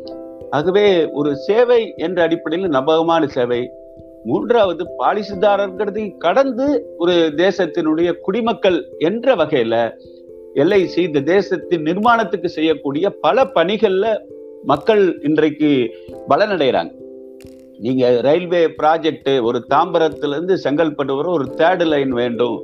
ஆகவே 0.50 0.84
ஒரு 1.10 1.36
சேவை 1.36 1.94
என்ற 1.96 2.22
அடிப்படையில் 2.22 2.68
நம்பகமான 2.68 3.26
சேவை. 3.26 3.70
மூன்றாவது 4.24 4.86
பாலிசுதாரர்கிறது 4.98 6.16
கடந்து 6.18 6.66
ஒரு 6.98 7.12
தேசத்தினுடைய 7.36 8.12
குடிமக்கள் 8.20 8.78
என்ற 8.98 9.34
வகையில 9.34 9.74
எல்ஐசி 10.54 10.98
இந்த 10.98 11.20
தேசத்தின் 11.20 11.82
நிர்மாணத்துக்கு 11.82 12.46
செய்யக்கூடிய 12.46 13.10
பல 13.10 13.44
பணிகள்ல 13.54 14.18
மக்கள் 14.64 15.20
இன்றைக்கு 15.22 15.70
பலனடைகிறாங்க. 16.28 16.92
நீங்க 17.78 18.20
ரயில்வே 18.20 18.66
ப்ராஜெக்ட் 18.66 19.40
ஒரு 19.40 19.64
தாம்பரத்திலிருந்து 19.74 20.54
செங்கல்பட்டு 20.64 21.16
வர 21.16 21.30
ஒரு 21.30 21.44
தேர்டு 21.56 21.84
லைன் 21.84 22.12
வேண்டும் 22.12 22.56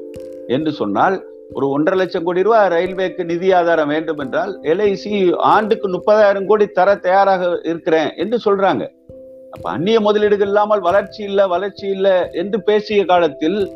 என்று 0.47 0.73
சொன்னால் 0.73 1.25
ஒரு 1.53 1.69
ஒன்றரை 1.69 1.99
லட்சம் 1.99 2.25
கோடி 2.25 2.43
ரூபாய் 2.43 2.69
ரயில்வேக்கு 2.69 3.25
நிதி 3.25 3.53
ஆதாரம் 3.53 3.89
வேண்டும் 3.89 4.19
என்றால் 4.19 4.61
எல்ஐசி 4.63 5.33
ஆண்டுக்கு 5.35 5.89
முப்பதாயிரம் 5.89 6.47
கோடி 6.47 6.67
தர 6.67 6.95
தயாராக 6.97 7.61
இருக்கிறேன் 7.65 8.11
என்று 8.17 8.39
சொல்றாங்க. 8.45 8.83
அப்ப 9.51 9.71
அந்நிய 9.71 10.01
முதலீடுகள் 10.01 10.47
இல்லாமல் 10.47 10.81
வளர்ச்சி 10.81 11.23
இல்லை 11.23 11.47
வளர்ச்சி 11.47 11.87
இல்லை 11.87 12.29
என்று 12.33 12.63
பேசிய 12.63 13.05
காலத்தில் 13.05 13.73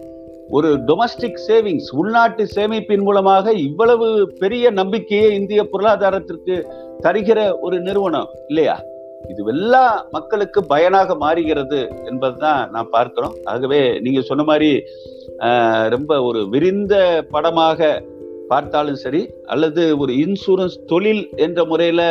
ஒரு 0.48 0.68
டொமஸ்டிக் 0.86 1.40
சேவிங்ஸ் 1.48 1.88
உள்நாட்டு 1.92 2.48
சேமிப்பின் 2.56 3.02
மூலமாக 3.02 3.52
இவ்வளவு 3.52 4.32
பெரிய 4.38 4.70
நம்பிக்கையை 4.70 5.34
இந்திய 5.34 5.64
பொருளாதாரத்திற்கு 5.64 6.66
தருகிற 7.02 7.58
ஒரு 7.60 7.80
நிறுவனம் 7.80 8.28
இல்லையா? 8.48 8.80
இது 9.24 9.44
எல்லா 9.54 9.84
மக்களுக்கு 10.10 10.60
பயனாக 10.64 11.14
மாறுகிறது 11.14 11.80
என்பதுதான் 12.04 12.70
நான் 12.70 12.90
பார்க்கிறோம். 12.90 13.34
ஆகவே 13.44 13.80
நீங்க 14.00 14.20
சொன்ன 14.20 14.42
மாதிரி 14.42 14.70
ரொம்ப 15.88 16.22
ஒரு 16.22 16.48
விரிந்த 16.48 16.94
படமாக 17.30 17.88
பார்த்தாலும் 18.48 19.00
சரி 19.04 19.22
அல்லது 19.44 19.98
ஒரு 19.98 20.12
இன்சூரன்ஸ் 20.24 20.76
தொழில் 20.86 21.24
என்ற 21.36 21.64
முறையில 21.64 22.02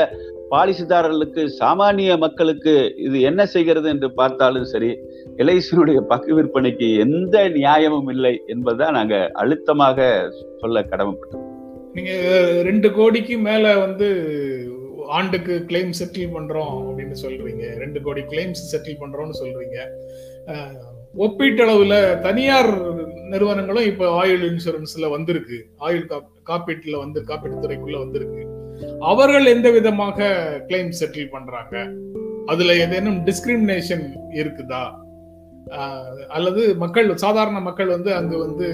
பாலிசிதாரர்களுக்கு 0.51 1.41
சாமானிய 1.59 2.17
மக்களுக்கு 2.17 2.73
இது 2.97 3.21
என்ன 3.21 3.45
செய்கிறது 3.45 3.87
என்று 3.89 4.07
பார்த்தாலும் 4.13 4.63
சரி 4.63 4.91
எல்ஐசியினுடைய 5.37 5.99
பக்கு 6.11 6.31
விற்பனைக்கு 6.37 6.87
எந்த 6.97 7.49
நியாயமும் 7.49 8.07
இல்லை 8.07 8.33
என்பதுதான் 8.47 8.93
நாங்க 8.93 9.31
அழுத்தமாக 9.33 9.97
சொல்ல 10.61 10.81
கடமைப்பட்டோம். 10.81 11.45
நீங்க 11.93 12.11
ரெண்டு 12.63 12.87
கோடிக்கு 12.91 13.37
மேல 13.37 13.77
வந்து 13.77 14.07
ஆண்டுக்கு 15.07 15.53
கிளைம் 15.67 15.93
செட்டில் 15.99 16.33
பண்றோம் 16.35 16.75
அப்படின்னு 16.87 17.15
சொல்றீங்க. 17.21 17.63
ரெண்டு 17.77 18.01
கோடி 18.01 18.21
கிளைம்ஸ் 18.21 18.63
செட்டில் 18.71 19.01
பண்றோம்னு 19.01 19.39
சொல்றீங்க. 19.41 19.77
ஒப்பீட்டளவுல 21.17 21.95
தனியார் 22.19 22.71
நிறுவனங்களும் 23.13 23.85
இப்ப 23.85 24.09
ஆயுள் 24.11 24.43
இன்சூரன்ஸ்ல 24.49 25.09
வந்திருக்கு. 25.09 25.57
ஆயுள் 25.77 26.09
காப்பீட்டுல 26.49 26.97
வந்து 26.97 27.21
காப்பீட்டு 27.21 27.63
துறைக்குள்ள 27.63 27.97
வந்திருக்கு. 27.97 28.43
அவர்கள் 28.99 29.45
எந்த 29.45 29.67
விதமாக 29.71 30.29
கிளைம் 30.67 30.93
செட்டில் 30.99 31.33
பண்றாங்க? 31.35 31.75
அதுல 32.45 32.75
ஏதேனும் 32.75 33.19
டிஸ்கிரிமினேஷன் 33.25 34.05
இருக்குதா? 34.33 34.83
அல்லது 36.27 36.61
மக்கள் 36.75 37.07
சாதாரண 37.15 37.59
மக்கள் 37.59 37.87
வந்து 37.87 38.11
அங்கு 38.13 38.37
வந்து 38.37 38.67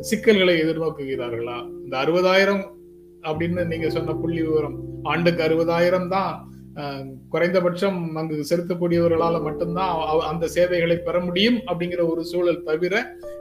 சிக்கல்களை 0.00 0.54
எதிர்நோக்குகிறார்களா? 0.62 1.58
இந்த 1.84 1.94
அறுபதாயிரம் 1.96 2.62
அப்படின்னு 3.28 3.62
நீங்க 3.66 3.88
சொன்ன 3.90 4.14
புள்ளி 4.14 4.42
விவரம். 4.42 4.76
ஆண்டுக்கு 5.02 5.42
அறுபதாயிரம் 5.44 6.08
தான் 6.08 6.32
குறைந்தபட்சம் 7.28 7.98
அங்கு 8.16 8.36
செலுத்தக்கூடியவர்களால 8.50 9.36
மட்டும்தான் 9.42 9.94
அந்த 10.30 10.44
சேவைகளை 10.46 10.96
பெற 10.96 11.16
முடியும் 11.20 11.58
அப்படிங்கிற 11.66 12.02
ஒரு 12.10 12.22
சூழல் 12.24 12.62
தவிர 12.62 12.94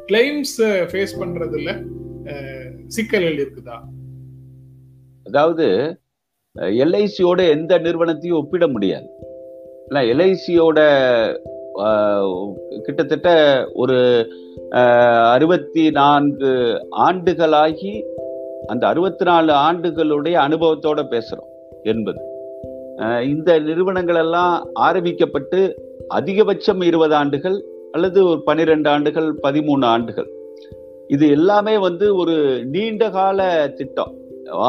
கிளைம்ஸ் 0.07 0.57
ஃபேஸ் 0.91 1.13
பண்றதுல 1.21 1.73
சிக்கல்கள் 2.87 3.39
இருக்குதா 3.43 3.77
அதாவது 5.25 5.67
எல்ஐசியோட 6.83 7.41
எந்த 7.55 7.73
நிறுவனத்தையும் 7.77 8.39
ஒப்பிட 8.39 8.65
முடியாது. 8.67 9.07
ஏன்னா 9.87 10.01
எல்ஐசியோட 10.13 10.79
கிட்டத்தட்ட 12.85 13.29
ஒரு 13.73 13.97
அறுபத்தி 15.33 15.83
நான்கு 15.91 16.51
ஆண்டுகளாகி 17.05 17.93
அந்த 18.71 18.83
அறுபத்தி 18.91 19.25
நாலு 19.29 19.51
ஆண்டுகளுடைய 19.67 20.35
அனுபவத்தோட 20.45 20.99
பேசுறோம் 21.13 21.49
என்பது. 21.91 22.19
இந்த 23.29 23.51
நிறுவனங்கள் 23.67 24.19
எல்லாம் 24.23 24.55
ஆரம்பிக்கப்பட்டு 24.87 25.59
அதிகபட்சம் 26.15 26.81
இருபது 26.89 27.15
ஆண்டுகள் 27.15 27.57
அல்லது 27.91 28.19
ஒரு 28.29 28.39
பனிரெண்டு 28.49 28.87
ஆண்டுகள் 28.89 29.29
பதிமூணு 29.43 29.85
ஆண்டுகள். 29.93 30.29
இது 31.07 31.25
எல்லாமே 31.37 31.75
வந்து 31.87 32.05
ஒரு 32.15 32.35
நீண்ட 32.73 33.09
கால 33.17 33.39
திட்டம். 33.77 34.13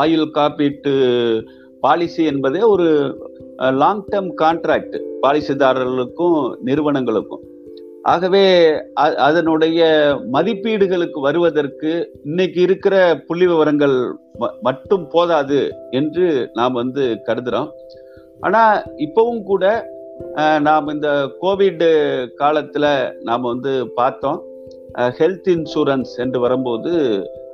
ஆயுள் 0.01 0.35
காப்பீட்டு 0.35 0.93
பாலிசி 1.85 2.23
என்பதே 2.31 2.61
ஒரு 2.75 2.89
லாங் 3.81 4.05
டேர்ம் 4.11 4.33
கான்ட்ராக்ட் 4.43 4.97
பாலிசிதாரர்களுக்கும் 5.23 6.39
நிறுவனங்களுக்கும். 6.65 7.45
ஆகவே 8.03 8.45
அதனுடைய 8.95 9.81
மதிப்பீடுகளுக்கு 10.33 11.21
வருவதற்கு 11.21 12.11
இன்னைக்கு 12.25 12.61
இருக்கிற 12.61 13.21
புள்ளி 13.27 13.47
விவரங்கள் 13.47 13.97
மட்டும் 14.63 15.09
போதாது 15.09 15.61
என்று 15.91 16.51
நாம் 16.53 16.73
வந்து 16.73 17.05
கருதுறோம். 17.27 17.69
ஆனா 18.41 18.83
இப்பவும் 18.97 19.43
கூட 19.43 19.65
நாம் 20.61 20.89
இந்த 20.89 21.09
கோவிட் 21.43 21.85
காலத்துல 22.39 22.87
நாம் 23.23 23.41
வந்து 23.41 23.89
பார்த்தோம். 23.89 24.43
ஹெல்த் 25.19 25.49
இன்சூரன்ஸ் 25.55 26.13
என்று 26.17 26.41
வரும்போது 26.41 26.93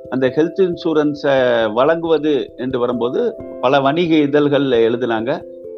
அந்த 0.09 0.27
ஹெல்த் 0.27 0.61
இன்சூரன்ஸை 0.65 1.37
வழங்குவது 1.73 2.53
என்று 2.57 2.79
வரும்போது 2.79 3.35
பல 3.61 3.79
வணிக 3.79 4.15
இதழ்களில் 4.15 4.83
எழுதினாங்க. 4.87 5.31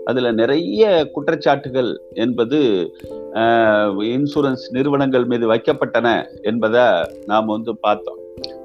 அதுல 0.05 0.31
நிறைய 0.31 1.11
குற்றச்சாட்டுகள் 1.15 1.89
என்பது 2.13 2.59
இன்சூரன்ஸ் 4.15 4.65
நிறுவனங்கள் 4.69 5.25
மீது 5.25 5.45
வைக்கப்பட்டன 5.53 6.07
என்பதை 6.41 6.85
நாம் 7.25 7.45
வந்து 7.45 7.73
பார்த்தோம். 7.77 8.19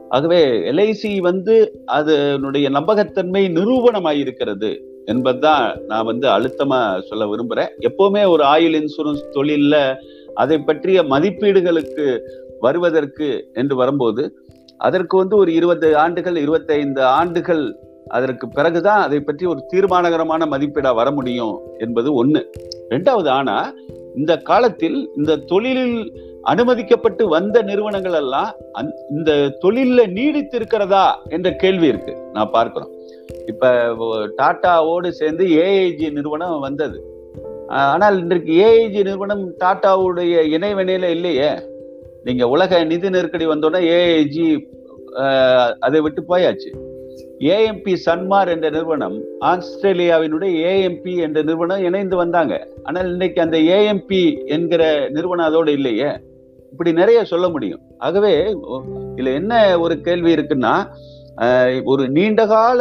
ஆகவே 0.08 0.40
எல்ஐசி 0.70 1.12
வந்து 1.20 1.54
அதனுடைய 1.84 2.66
நம்பகத்தன்மை 2.70 3.42
நிரூபணமாயிருக்கிறது 3.58 4.70
என்பதுதான் 5.04 5.64
நான் 5.86 6.04
வந்து 6.04 6.28
அழுத்தமா 6.28 6.80
சொல்ல 7.00 7.24
விரும்புறேன். 7.26 7.72
எப்பவுமே 7.88 8.22
ஒரு 8.28 8.44
ஆயுள் 8.44 8.76
இன்சூரன்ஸ் 8.80 9.24
தொழில்ல 9.36 9.74
அதை 10.34 10.58
பற்றிய 10.58 11.02
மதிப்பீடுகளுக்கு 11.02 12.06
வருவதற்கு 12.60 13.28
என்று 13.52 13.76
வரும்போது 13.76 14.22
அதற்கு 14.78 15.14
வந்து 15.16 15.36
ஒரு 15.36 15.50
இருபது 15.54 15.88
ஆண்டுகள் 15.96 16.36
இருபத்தைந்து 16.36 17.02
ஆண்டுகள் 17.18 17.62
அதற்கு 18.16 18.46
பிறகுதான் 18.48 19.00
அதை 19.06 19.18
பற்றி 19.20 19.44
ஒரு 19.52 19.60
தீர்மானகரமான 19.72 20.46
மதிப்பீடா 20.52 20.90
வர 21.00 21.08
முடியும் 21.18 21.56
என்பது 21.78 22.08
ஒண்ணு. 22.22 22.42
ரெண்டாவது 22.92 23.28
ஆனா 23.38 23.56
இந்த 24.20 24.32
காலத்தில் 24.50 24.98
இந்த 25.16 25.40
தொழிலில் 25.50 25.98
அனுமதிக்கப்பட்டு 26.50 27.24
வந்த 27.34 27.62
நிறுவனங்கள் 27.68 28.16
எல்லாம் 28.20 28.50
இந்த 29.14 29.30
தொழில 29.62 30.00
நீடித்து 30.18 30.56
இருக்கிறதா 30.60 31.04
என்ற 31.36 31.48
கேள்வி 31.62 31.86
இருக்கு. 31.92 32.14
நான் 32.34 32.54
பார்க்கிறோம். 32.56 32.92
இப்ப 33.50 33.72
டாட்டாவோடு 34.40 35.08
சேர்ந்து 35.20 35.44
ஏஐஜி 35.64 36.08
நிறுவனம் 36.18 36.64
வந்தது. 36.66 36.98
ஆனால் 37.92 38.16
இன்றைக்கு 38.22 38.52
ஏஐஜி 38.66 39.00
நிறுவனம் 39.08 39.44
டாட்டாவுடைய 39.62 40.34
இணைவெளியில 40.56 41.10
இல்லையே. 41.16 41.50
நீங்க 42.26 42.44
உலக 42.54 42.82
நிதி 42.92 43.08
நெருக்கடி 43.16 43.46
வந்தோடனே 43.46 43.80
ஏஐஜி 43.96 44.46
அதை 45.86 46.00
விட்டு 46.04 46.22
போயாச்சு. 46.30 46.70
ஏஎம்பி 47.40 47.94
சன்மார் 48.06 48.48
என்ற 48.48 48.70
நிறுவனம் 48.70 49.16
ஆஸ்திரேலியாவினுடைய 49.40 50.52
ஏஎம்பி 50.72 51.14
என்ற 51.16 51.42
நிறுவனம் 51.42 51.82
இணைந்து 51.82 52.16
வந்தாங்க. 52.16 52.54
ஆனால் 52.82 53.10
இன்னைக்கு 53.10 53.42
அந்த 53.42 53.58
ஏஎம்பி 53.58 54.46
என்கிற 54.46 54.82
நிறுவனம் 55.08 55.46
அதோடு 55.46 55.72
இல்லையே. 55.72 56.10
இப்படி 56.72 56.92
நிறைய 56.92 57.24
சொல்ல 57.24 57.48
முடியும். 57.48 57.80
ஆகவே 57.98 58.32
இதுல 59.16 59.34
என்ன 59.34 59.78
ஒரு 59.78 60.00
கேள்வி 60.00 60.34
இருக்குன்னா 60.34 60.74
ஒரு 61.84 62.08
நீண்டகால 62.08 62.80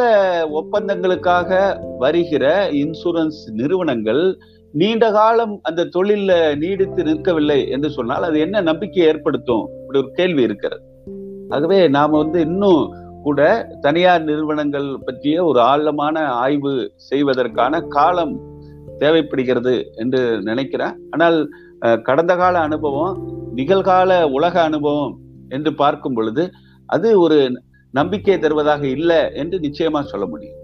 ஒப்பந்தங்களுக்காக 0.60 1.50
வருகிற 1.98 2.70
இன்சூரன்ஸ் 2.70 3.40
நிறுவனங்கள் 3.52 4.36
நீண்ட 4.72 5.10
காலம் 5.10 5.60
அந்த 5.62 5.88
தொழில 5.96 6.56
நீடித்து 6.56 7.02
நிற்கவில்லை 7.04 7.68
என்று 7.68 7.90
சொன்னால் 7.90 8.22
அது 8.22 8.38
என்ன 8.40 8.60
நம்பிக்கை 8.60 9.02
ஏற்படுத்தும்? 9.02 9.68
இப்படி 9.80 9.98
ஒரு 9.98 10.10
கேள்வி 10.12 10.42
இருக்கிறது. 10.42 10.82
ஆகவே 11.48 11.88
நாம 11.88 12.16
வந்து 12.16 12.40
இன்னும் 12.40 12.82
கூட 13.26 13.40
தனியார் 13.84 14.26
நிறுவனங்கள் 14.30 14.88
பற்றிய 15.06 15.36
ஒரு 15.50 15.60
ஆழமான 15.70 16.16
ஆய்வு 16.44 16.74
செய்வதற்கான 17.10 17.80
காலம் 17.96 18.34
தேவைப்படுகிறது 19.02 19.74
என்று 20.02 20.20
நினைக்கிறேன். 20.48 20.94
ஆனால் 21.14 21.38
கடந்த 22.08 22.32
கால 22.42 22.54
அனுபவம் 22.68 23.16
நிகழ்கால 23.58 24.10
உலக 24.36 24.54
அனுபவம் 24.68 25.14
என்று 25.56 25.70
பார்க்கும் 25.82 26.16
பொழுது 26.18 26.44
அது 26.88 27.08
ஒரு 27.24 27.38
நம்பிக்கை 27.94 28.36
தருவதாக 28.38 28.82
இல்லை 28.96 29.20
என்று 29.42 29.56
நிச்சயமா 29.66 30.00
சொல்ல 30.12 30.24
முடியும். 30.32 30.62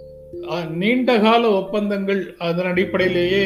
நீண்ட 0.81 1.11
கால 1.25 1.43
ஒப்பந்தங்கள் 1.59 2.21
அதன் 2.47 2.69
அடிப்படையிலேயே 2.71 3.45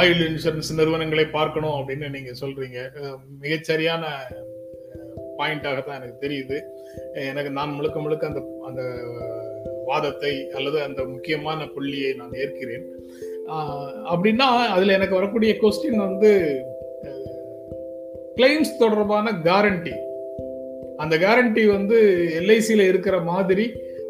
ஆயுள் 0.00 0.22
இன்சூரன்ஸ் 0.28 0.70
நிறுவனங்களை 0.78 1.26
பார்க்கணும் 1.36 1.76
அப்படின்னு 1.78 2.06
நீங்க 2.14 2.32
சொல்றீங்க. 2.40 2.78
மிகச்சரியான 3.42 4.04
பாயிண்டாக 5.38 5.84
தான் 5.84 5.98
எனக்கு 6.00 6.22
தெரியுது. 6.26 6.58
எனக்கு 7.26 7.50
நான் 7.50 7.72
முழுக்க 7.72 8.00
முழுக்க 8.00 8.26
அந்த 8.26 8.42
அந்த 8.62 8.82
வாதத்தை 9.84 10.50
அல்லது 10.50 10.82
அந்த 10.82 11.04
முக்கியமான 11.04 11.66
புள்ளியை 11.66 12.14
நான் 12.14 12.32
ஏற்கிறேன். 12.32 12.84
அப்படின்னா 14.12 14.48
அதில் 14.74 14.96
எனக்கு 14.98 15.14
வரக்கூடிய 15.14 15.52
கொஸ்டின் 15.62 15.96
வந்து 15.96 16.30
கிளைம்ஸ் 18.36 18.78
தொடர்பான 18.78 19.32
கேரண்டி 19.32 19.94
அந்த 20.96 21.16
கேரண்டி 21.16 21.66
வந்து 21.66 21.98
எல்ஐசியில் 22.40 22.88
இருக்கிற 22.88 23.20
மாதிரி 23.20 23.64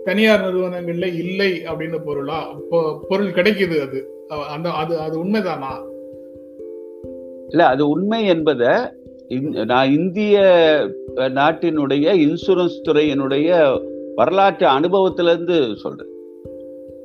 தனியார் 0.05 0.41
நிறுவனங்கள்ல 0.41 1.07
இல்லை 1.15 1.63
அப்படின்னு 1.65 1.99
பொருளா 2.05 2.39
பொருள் 3.09 3.33
கிடைக்குது 3.33 3.77
அது. 3.81 4.01
அந்த 4.49 4.71
அது 4.71 4.99
அது 4.99 5.25
உண்மைதானா? 5.25 5.73
இல்ல 7.49 7.67
அது 7.67 7.89
உண்மை 7.89 8.21
என்பதை 8.27 8.75
நான் 9.65 9.91
இந்திய 9.91 10.39
நாட்டினுடைய 11.17 12.07
இன்சூரன்ஸ் 12.25 12.79
துறையினுடைய 12.89 13.81
வரலாற்று 14.15 14.67
அனுபவத்திலிருந்து 14.67 15.75
சொல்றேன். 15.77 16.11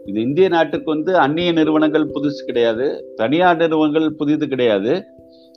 இது 0.06 0.22
இந்திய 0.22 0.48
நாட்டுக்கு 0.48 0.92
வந்து 0.92 1.18
அந்நிய 1.18 1.52
நிறுவனங்கள் 1.52 2.12
புதுசு 2.16 2.46
கிடையாது 2.46 3.14
தனியார் 3.16 3.58
நிறுவனங்கள் 3.58 4.14
புதிது 4.14 4.48
கிடையாது. 4.48 5.04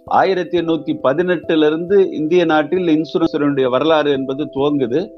ஆயிரத்தி 0.04 0.58
எண்ணூத்தி 0.58 0.94
பதினெட்டுல 1.02 1.66
இருந்து 1.66 2.10
இந்திய 2.10 2.44
நாட்டில் 2.44 2.86
இன்சூரன்ஸ் 2.86 3.68
வரலாறு 3.68 4.10
என்பது 4.10 4.48
துவங்குது. 4.56 5.08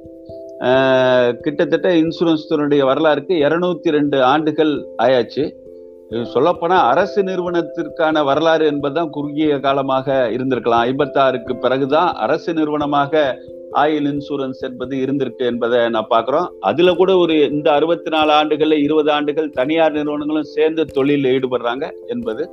கிட்டத்தட்ட 1.41 1.95
இன்சூரன்ஸ் 1.95 2.49
துறையுடைய 2.51 2.85
வரலாறுக்கு 2.91 3.35
இருநூத்தி 3.47 3.91
ரெண்டு 3.91 4.23
ஆண்டுகள் 4.23 4.87
ஆயாச்சு. 5.03 5.53
சொல்லப்போனா 6.13 6.77
அரசு 6.93 7.23
நிறுவனத்திற்கான 7.23 8.25
வரலாறு 8.25 8.67
என்பதுதான் 8.67 9.11
குறுகிய 9.11 9.61
காலமாக 9.61 10.31
இருந்திருக்கலாம். 10.33 10.85
ஐம்பத்தாறுக்கு 10.91 11.53
பிறகுதான் 11.55 12.15
அரசு 12.15 12.55
நிறுவனமாக 12.55 13.23
ஆயில் 13.73 14.09
இன்சூரன்ஸ் 14.13 14.61
என்பது 14.61 14.97
இருந்திருக்கு 14.97 15.45
என்பதை 15.45 15.89
நான் 15.89 16.11
பாக்குறோம் 16.11 16.49
அதுல 16.61 16.95
கூட 16.95 17.17
ஒரு 17.17 17.51
இந்த 17.51 17.73
அறுபத்தி 17.73 18.11
நாலு 18.11 18.33
ஆண்டுகள்ல 18.33 18.79
இருபது 18.83 19.13
ஆண்டுகள் 19.13 19.49
தனியார் 19.51 19.93
நிறுவனங்களும் 19.93 20.53
சேர்ந்து 20.57 20.85
தொழிலில் 20.87 21.33
ஈடுபடுறாங்க 21.37 21.89
என்பது 22.07 22.45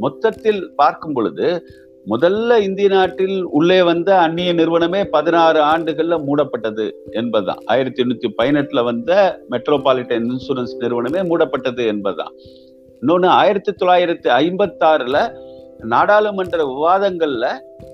மொத்தத்தில் 0.00 0.74
பார்க்கும் 0.74 1.12
பொழுது 1.12 1.46
முதல்ல 2.06 2.58
இந்திய 2.58 2.88
நாட்டில் 2.88 3.44
உள்ளே 3.44 3.82
வந்த 3.82 4.18
அந்நிய 4.18 4.52
நிறுவனமே 4.52 5.04
பதினாறு 5.04 5.60
ஆண்டுகள்ல 5.62 6.18
மூடப்பட்டது 6.26 6.90
என்பதுதான். 7.10 7.60
ஆயிரத்தி 7.66 8.02
எண்ணூத்தி 8.02 8.28
பதினெட்டுல 8.38 8.84
வந்த 8.84 9.10
மெட்ரோபாலிட்டன் 9.50 10.26
இன்சூரன்ஸ் 10.30 10.74
நிறுவனமே 10.78 11.20
மூடப்பட்டது 11.20 11.86
என்பதுதான். 11.86 12.34
இன்னொன்று 13.02 13.28
ஆயிரத்தி 13.28 13.72
தொள்ளாயிரத்தி 13.72 14.28
ஐம்பத்தாறில் 14.40 15.22
நாடாளுமன்ற 15.84 16.56
விவாதங்களில் 16.64 17.46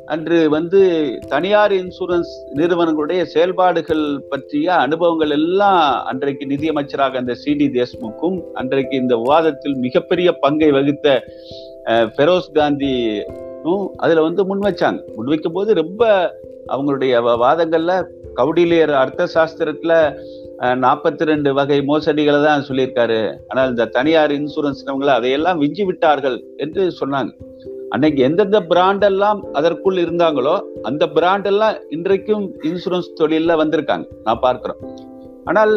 அன்று 0.07 0.38
வந்து 0.49 0.81
தனியார் 1.29 1.73
இன்சூரன்ஸ் 1.73 2.33
நிறுவனங்களுடைய 2.55 3.23
செயல்பாடுகள் 3.25 4.03
பற்றிய 4.29 4.75
அனுபவங்கள் 4.77 5.31
எல்லாம் 5.31 5.81
அன்றைக்கு 6.05 6.47
நிதியமைச்சராக 6.47 7.19
அந்த 7.19 7.35
சி 7.35 7.55
டி 7.55 7.66
தேஷ்முக்கும் 7.69 8.38
அன்றைக்கு 8.55 8.97
இந்த 8.97 9.16
விவாதத்தில் 9.16 9.77
மிகப்பெரிய 9.77 10.31
பங்கை 10.38 10.71
வகித்த 10.71 11.09
ஃபெரோஸ் 12.14 12.51
காந்தி 12.53 12.92
அதுல 13.97 14.23
வந்து 14.23 14.42
முன் 14.45 14.64
வச்சாங்க. 14.64 14.99
முன் 15.16 15.27
வைக்கும் 15.27 15.53
போது 15.53 15.75
ரொம்ப 15.75 16.03
அவங்களுடைய 16.69 17.14
வாதங்கள்ல 17.42 17.92
கவுடிலியர் 18.35 18.92
அர்த்த 18.95 19.29
சாஸ்திரத்துல 19.35 19.92
நாற்பத்தி 20.85 21.25
ரெண்டு 21.31 21.51
வகை 21.55 21.79
மோசடிகளை 21.88 22.38
தான் 22.42 22.66
சொல்லியிருக்காரு. 22.69 23.19
ஆனால் 23.49 23.71
இந்த 23.71 23.85
தனியார் 23.97 24.33
இன்சூரன்ஸ் 24.40 24.83
அதையெல்லாம் 25.16 25.59
விஞ்சி 25.59 25.85
விட்டார்கள் 25.85 26.38
என்று 26.57 26.83
சொன்னாங்க. 27.01 27.33
அன்னைக்கு 27.95 28.21
எந்தெந்த 28.23 28.59
பிராண்டெல்லாம் 28.71 29.40
அதற்குள் 29.59 29.99
இருந்தாங்களோ 30.05 30.55
அந்த 30.83 31.07
பிராண்டெல்லாம் 31.16 31.77
இன்றைக்கும் 31.97 32.47
இன்சூரன்ஸ் 32.71 33.11
தொழிலில் 33.14 33.61
வந்திருக்காங்க. 33.62 34.07
நான் 34.25 34.45
பார்க்குறோம். 34.47 34.81
ஆனால் 35.45 35.75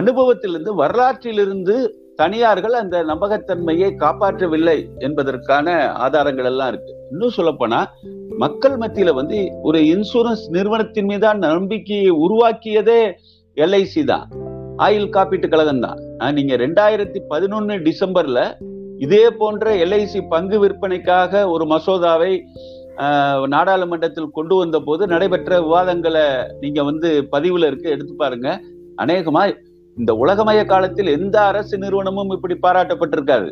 அனுபவத்திலிருந்து 0.00 0.74
வரலாற்றிலிருந்து 0.82 1.76
தனியார்கள் 2.16 2.74
அந்த 2.82 2.96
நம்பகத்தன்மையை 3.02 3.88
காப்பாற்றவில்லை 4.02 4.76
என்பதற்கான 4.98 5.74
ஆதாரங்கள் 6.04 6.48
எல்லாம் 6.52 6.68
இருக்கு. 6.68 6.92
இன்னும் 7.12 7.36
சொல்லப்போனா 7.36 7.80
மக்கள் 8.38 8.76
மத்தியில 8.82 9.12
வந்து 9.14 9.38
ஒரு 9.62 9.78
இன்சூரன்ஸ் 9.94 10.44
நிறுவனத்தின் 10.56 11.08
மீதான 11.10 11.46
நம்பிக்கையை 11.54 12.10
உருவாக்கியதே 12.24 13.00
எல்ஐசி 13.64 14.02
தான். 14.10 14.24
ஆயுள் 14.84 15.12
காப்பீட்டு 15.16 15.46
கழகம் 15.52 15.84
தான். 15.84 15.98
நீங்க 16.38 16.54
ரெண்டாயிரத்தி 16.64 17.20
பதினொன்னு 17.30 17.76
டிசம்பர்ல 17.86 18.40
இதே 19.04 19.24
போன்ற 19.40 19.74
எல்ஐசி 19.84 20.20
பங்கு 20.32 20.56
விற்பனைக்காக 20.62 21.42
ஒரு 21.54 21.64
மசோதாவை 21.72 22.32
நாடாளுமன்றத்தில் 23.54 24.34
கொண்டு 24.36 24.54
வந்த 24.60 24.76
போது 24.86 25.02
நடைபெற்ற 25.12 25.58
விவாதங்களை 25.64 26.26
நீங்க 26.62 26.80
வந்து 26.90 27.08
பதிவுல 27.34 27.66
இருக்கு 27.70 27.88
எடுத்து 27.94 28.14
பாருங்க. 28.22 28.48
அநேகமா 29.02 29.42
இந்த 29.96 30.12
உலகமய 30.22 30.60
காலத்தில் 30.70 31.10
எந்த 31.18 31.36
அரசு 31.50 31.74
நிறுவனமும் 31.82 32.32
இப்படி 32.36 32.54
பாராட்டப்பட்டிருக்காது 32.66 33.48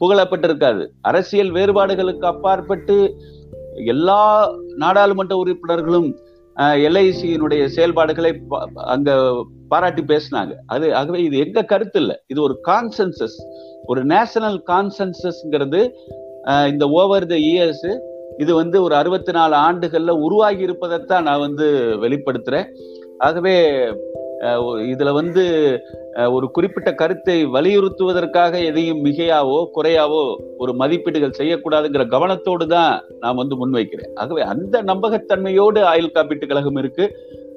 புகழப்பட்டிருக்காது. 0.00 0.82
அரசியல் 1.08 1.52
வேறுபாடுகளுக்கு 1.56 2.26
அப்பாற்பட்டு 2.32 2.96
எல்லா 3.94 4.22
நாடாளுமன்ற 4.82 5.34
உறுப்பினர்களும் 5.42 6.10
எல்ஐசியினுடைய 6.86 7.64
செயல்பாடுகளை 7.64 8.30
அங்க 8.94 9.10
பாராட்டி 9.68 10.02
பேசினாங்க. 10.02 10.52
அது 10.66 10.86
ஆகவே 10.94 11.18
இது 11.22 11.36
எங்க 11.38 11.62
கருத்து 11.62 11.98
இல்லை 12.00 12.16
இது 12.26 12.40
ஒரு 12.42 12.56
கான்சென்சஸ் 12.68 13.38
ஒரு 13.86 14.04
நேஷனல் 14.04 14.58
கான்சென்சஸ்ங்கிறது 14.72 15.80
இந்த 16.72 16.84
ஓவர் 17.00 17.26
த 17.26 17.36
இயர்ஸ் 17.52 17.88
இது 18.38 18.52
வந்து 18.54 18.76
ஒரு 18.82 18.94
அறுபத்தி 18.94 19.32
நாலு 19.32 19.54
ஆண்டுகள்ல 19.56 20.12
உருவாகி 20.26 20.62
இருப்பதைத்தான் 20.62 21.26
நான் 21.28 21.44
வந்து 21.46 21.66
வெளிப்படுத்துறேன். 22.04 22.68
ஆகவே 23.18 23.54
இதுல 24.90 25.10
வந்து 25.18 25.42
ஒரு 26.34 26.46
குறிப்பிட்ட 26.56 26.90
கருத்தை 27.00 27.36
வலியுறுத்துவதற்காக 27.54 28.52
எதையும் 28.68 29.02
மிகையாவோ 29.06 29.58
குறையாவோ 29.76 30.22
ஒரு 30.62 30.72
மதிப்பீடுகள் 30.82 31.36
செய்யக்கூடாதுங்கிற 31.40 32.04
கவனத்தோடு 32.14 32.66
தான் 32.74 32.94
நான் 33.22 33.38
வந்து 33.40 33.56
முன்வைக்கிறேன். 33.60 34.12
ஆகவே 34.22 34.44
அந்த 34.52 34.76
நம்பகத்தன்மையோடு 34.90 35.82
ஆயுள் 35.92 36.14
காப்பீட்டு 36.14 36.48
கழகம் 36.52 36.80
இருக்கு. 36.82 37.06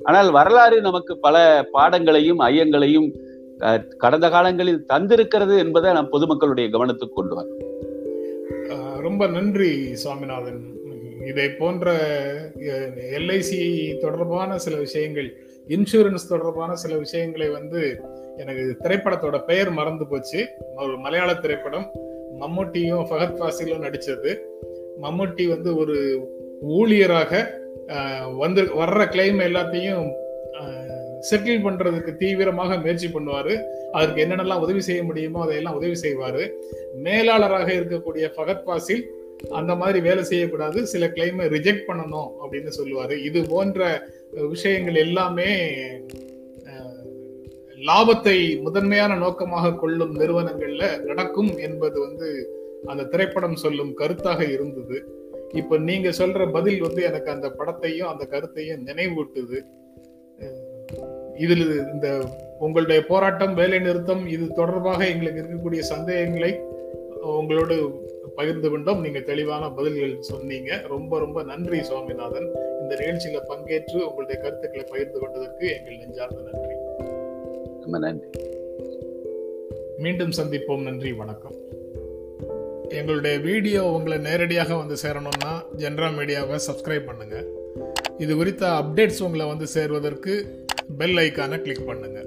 ஆனால் 0.07 0.31
வரலாறு 0.37 0.79
நமக்கு 0.87 1.15
பல 1.27 1.35
பாடங்களையும் 1.75 2.43
ஐயங்களையும் 2.49 3.07
கடந்த 4.03 4.27
காலங்களில் 4.35 4.85
தந்திருக்கிறது 4.93 5.55
என்பதை 5.63 5.89
நான் 5.97 6.13
பொதுமக்களுடைய 6.15 6.67
கவனத்துக்கு 6.75 7.19
கொண்டு 7.19 7.35
வரேன். 7.37 7.59
ரொம்ப 9.07 9.23
நன்றி 9.37 9.71
சுவாமிநாதன். 10.03 10.61
இதை 11.31 11.47
போன்ற 11.59 11.87
எல்ஐசி 13.17 13.59
தொடர்பான 14.03 14.57
சில 14.65 14.75
விஷயங்கள் 14.85 15.29
இன்சூரன்ஸ் 15.67 16.29
தொடர்பான 16.29 16.75
சில 16.75 16.97
விஷயங்களை 16.97 17.49
வந்து 17.49 17.81
எனக்கு 18.37 18.63
திரைப்படத்தோட 18.83 19.37
பெயர் 19.45 19.69
மறந்து 19.69 20.07
போச்சு. 20.07 20.47
ஒரு 20.75 20.97
மலையாள 20.97 21.35
திரைப்படம். 21.35 21.91
மம்முட்டியும் 22.41 23.05
ஃபகத் 23.09 23.37
ஃபாசிலும் 23.39 23.83
நடித்தது 23.85 24.31
மம்முட்டி 25.01 25.47
வந்து 25.47 25.69
ஒரு 25.75 25.97
ஊழியராக 26.69 27.31
வந்து 28.37 28.61
வர்ற 28.61 29.01
கிளைம் 29.13 29.39
எல்லாத்தையும் 29.47 30.05
செட்டில் 31.29 31.65
பண்றதுக்கு 31.65 32.11
தீவிரமாக 32.15 32.77
முயற்சி 32.77 33.07
பண்ணுவார். 33.07 33.53
அதற்கு 33.91 34.25
என்னென்னலாம் 34.25 34.63
உதவி 34.65 34.81
செய்ய 34.81 35.03
முடியுமோ 35.03 35.41
அதையெல்லாம் 35.43 35.75
உதவி 35.75 35.95
செய்வார். 35.95 36.41
மேலாளராக 37.05 37.67
இருக்கக்கூடிய 37.73 38.25
ஃபகத் 38.37 38.65
பாசில் 38.69 39.03
அந்த 39.49 39.75
மாதிரி 39.75 39.99
வேலை 39.99 40.23
செய்யக்கூடாது. 40.23 40.87
சில 40.87 41.07
கிளைமை 41.07 41.45
ரிஜெக்ட் 41.47 41.87
பண்ணணும் 41.87 42.29
அப்படின்னு 42.41 42.67
சொல்லுவார். 42.67 43.17
இது 43.17 43.43
போன்ற 43.43 44.09
விஷயங்கள் 44.33 44.95
எல்லாமே 44.95 45.49
லாபத்தை 47.77 48.61
முதன்மையான 48.61 49.15
நோக்கமாக 49.15 49.75
கொள்ளும் 49.75 50.19
நிறுவனங்கள்ல 50.19 51.05
நடக்கும் 51.05 51.57
என்பது 51.57 51.99
வந்து 51.99 52.51
அந்த 52.85 53.03
திரைப்படம் 53.03 53.55
சொல்லும் 53.55 53.97
கருத்தாக 53.97 54.51
இருந்தது. 54.51 55.21
இப்ப 55.53 55.77
நீங்க 55.77 56.09
சொல்ற 56.09 56.51
பதில் 56.51 56.81
வந்து 56.81 57.03
எனக்கு 57.03 57.31
அந்த 57.31 57.55
படத்தையும் 57.59 58.11
அந்த 58.11 58.25
கருத்தையும் 58.25 58.85
நினைவூட்டுது. 58.85 59.59
இதில் 61.37 61.91
இந்த 61.93 62.25
உங்களுடைய 62.59 63.05
போராட்டம் 63.05 63.53
வேலை 63.53 63.79
நிறுத்தம் 63.79 64.27
இது 64.27 64.47
தொடர்பாக 64.47 65.07
எங்களுக்கு 65.07 65.41
இருக்கக்கூடிய 65.41 65.79
சந்தேகங்களை 65.79 66.61
உங்களோடு 67.19 68.02
பகிர்ந்து 68.35 68.69
கொண்டோம். 68.69 69.01
நீங்க 69.01 69.19
தெளிவான 69.19 69.69
பதில்கள் 69.69 70.21
சொன்னீங்க. 70.21 70.81
ரொம்ப 70.87 71.19
ரொம்ப 71.19 71.43
நன்றி 71.43 71.83
சுவாமிநாதன். 71.83 72.51
இந்த 72.81 72.95
நிகழ்ச்சியில 72.95 73.51
பங்கேற்று 73.51 74.01
உங்களுடைய 74.01 74.41
கருத்துக்களை 74.41 74.85
பகிர்ந்து 74.89 75.19
கொண்டதற்கு 75.19 75.77
எங்கள் 75.77 75.97
நெஞ்சார்ந்த 75.97 76.41
நன்றி. 76.51 76.75
ரொம்ப 77.81 77.99
நன்றி. 77.99 78.27
மீண்டும் 79.97 80.29
சந்திப்போம். 80.29 80.81
நன்றி 80.81 81.13
வணக்கம். 81.13 81.55
எங்களுடைய 82.89 83.37
வீடியோ 83.37 83.83
உங்களை 83.83 84.17
நேரடியாக 84.17 84.75
வந்து 84.75 84.93
சேரணும்னா 84.93 85.53
ஜென்ரா 85.77 86.09
மீடியாவை 86.11 86.59
சப்ஸ்கிரைப் 86.67 87.05
பண்ணுங்க. 87.05 87.45
இது 88.17 88.35
குறித்த 88.35 88.67
அப்டேட்ஸ் 88.67 89.23
உங்களை 89.23 89.47
வந்து 89.47 89.67
சேர்வதற்கு 89.67 90.65
பெல் 90.97 91.15
ஐக்கானை 91.15 91.61
கிளிக் 91.61 91.85
பண்ணுங்க. 91.85 92.25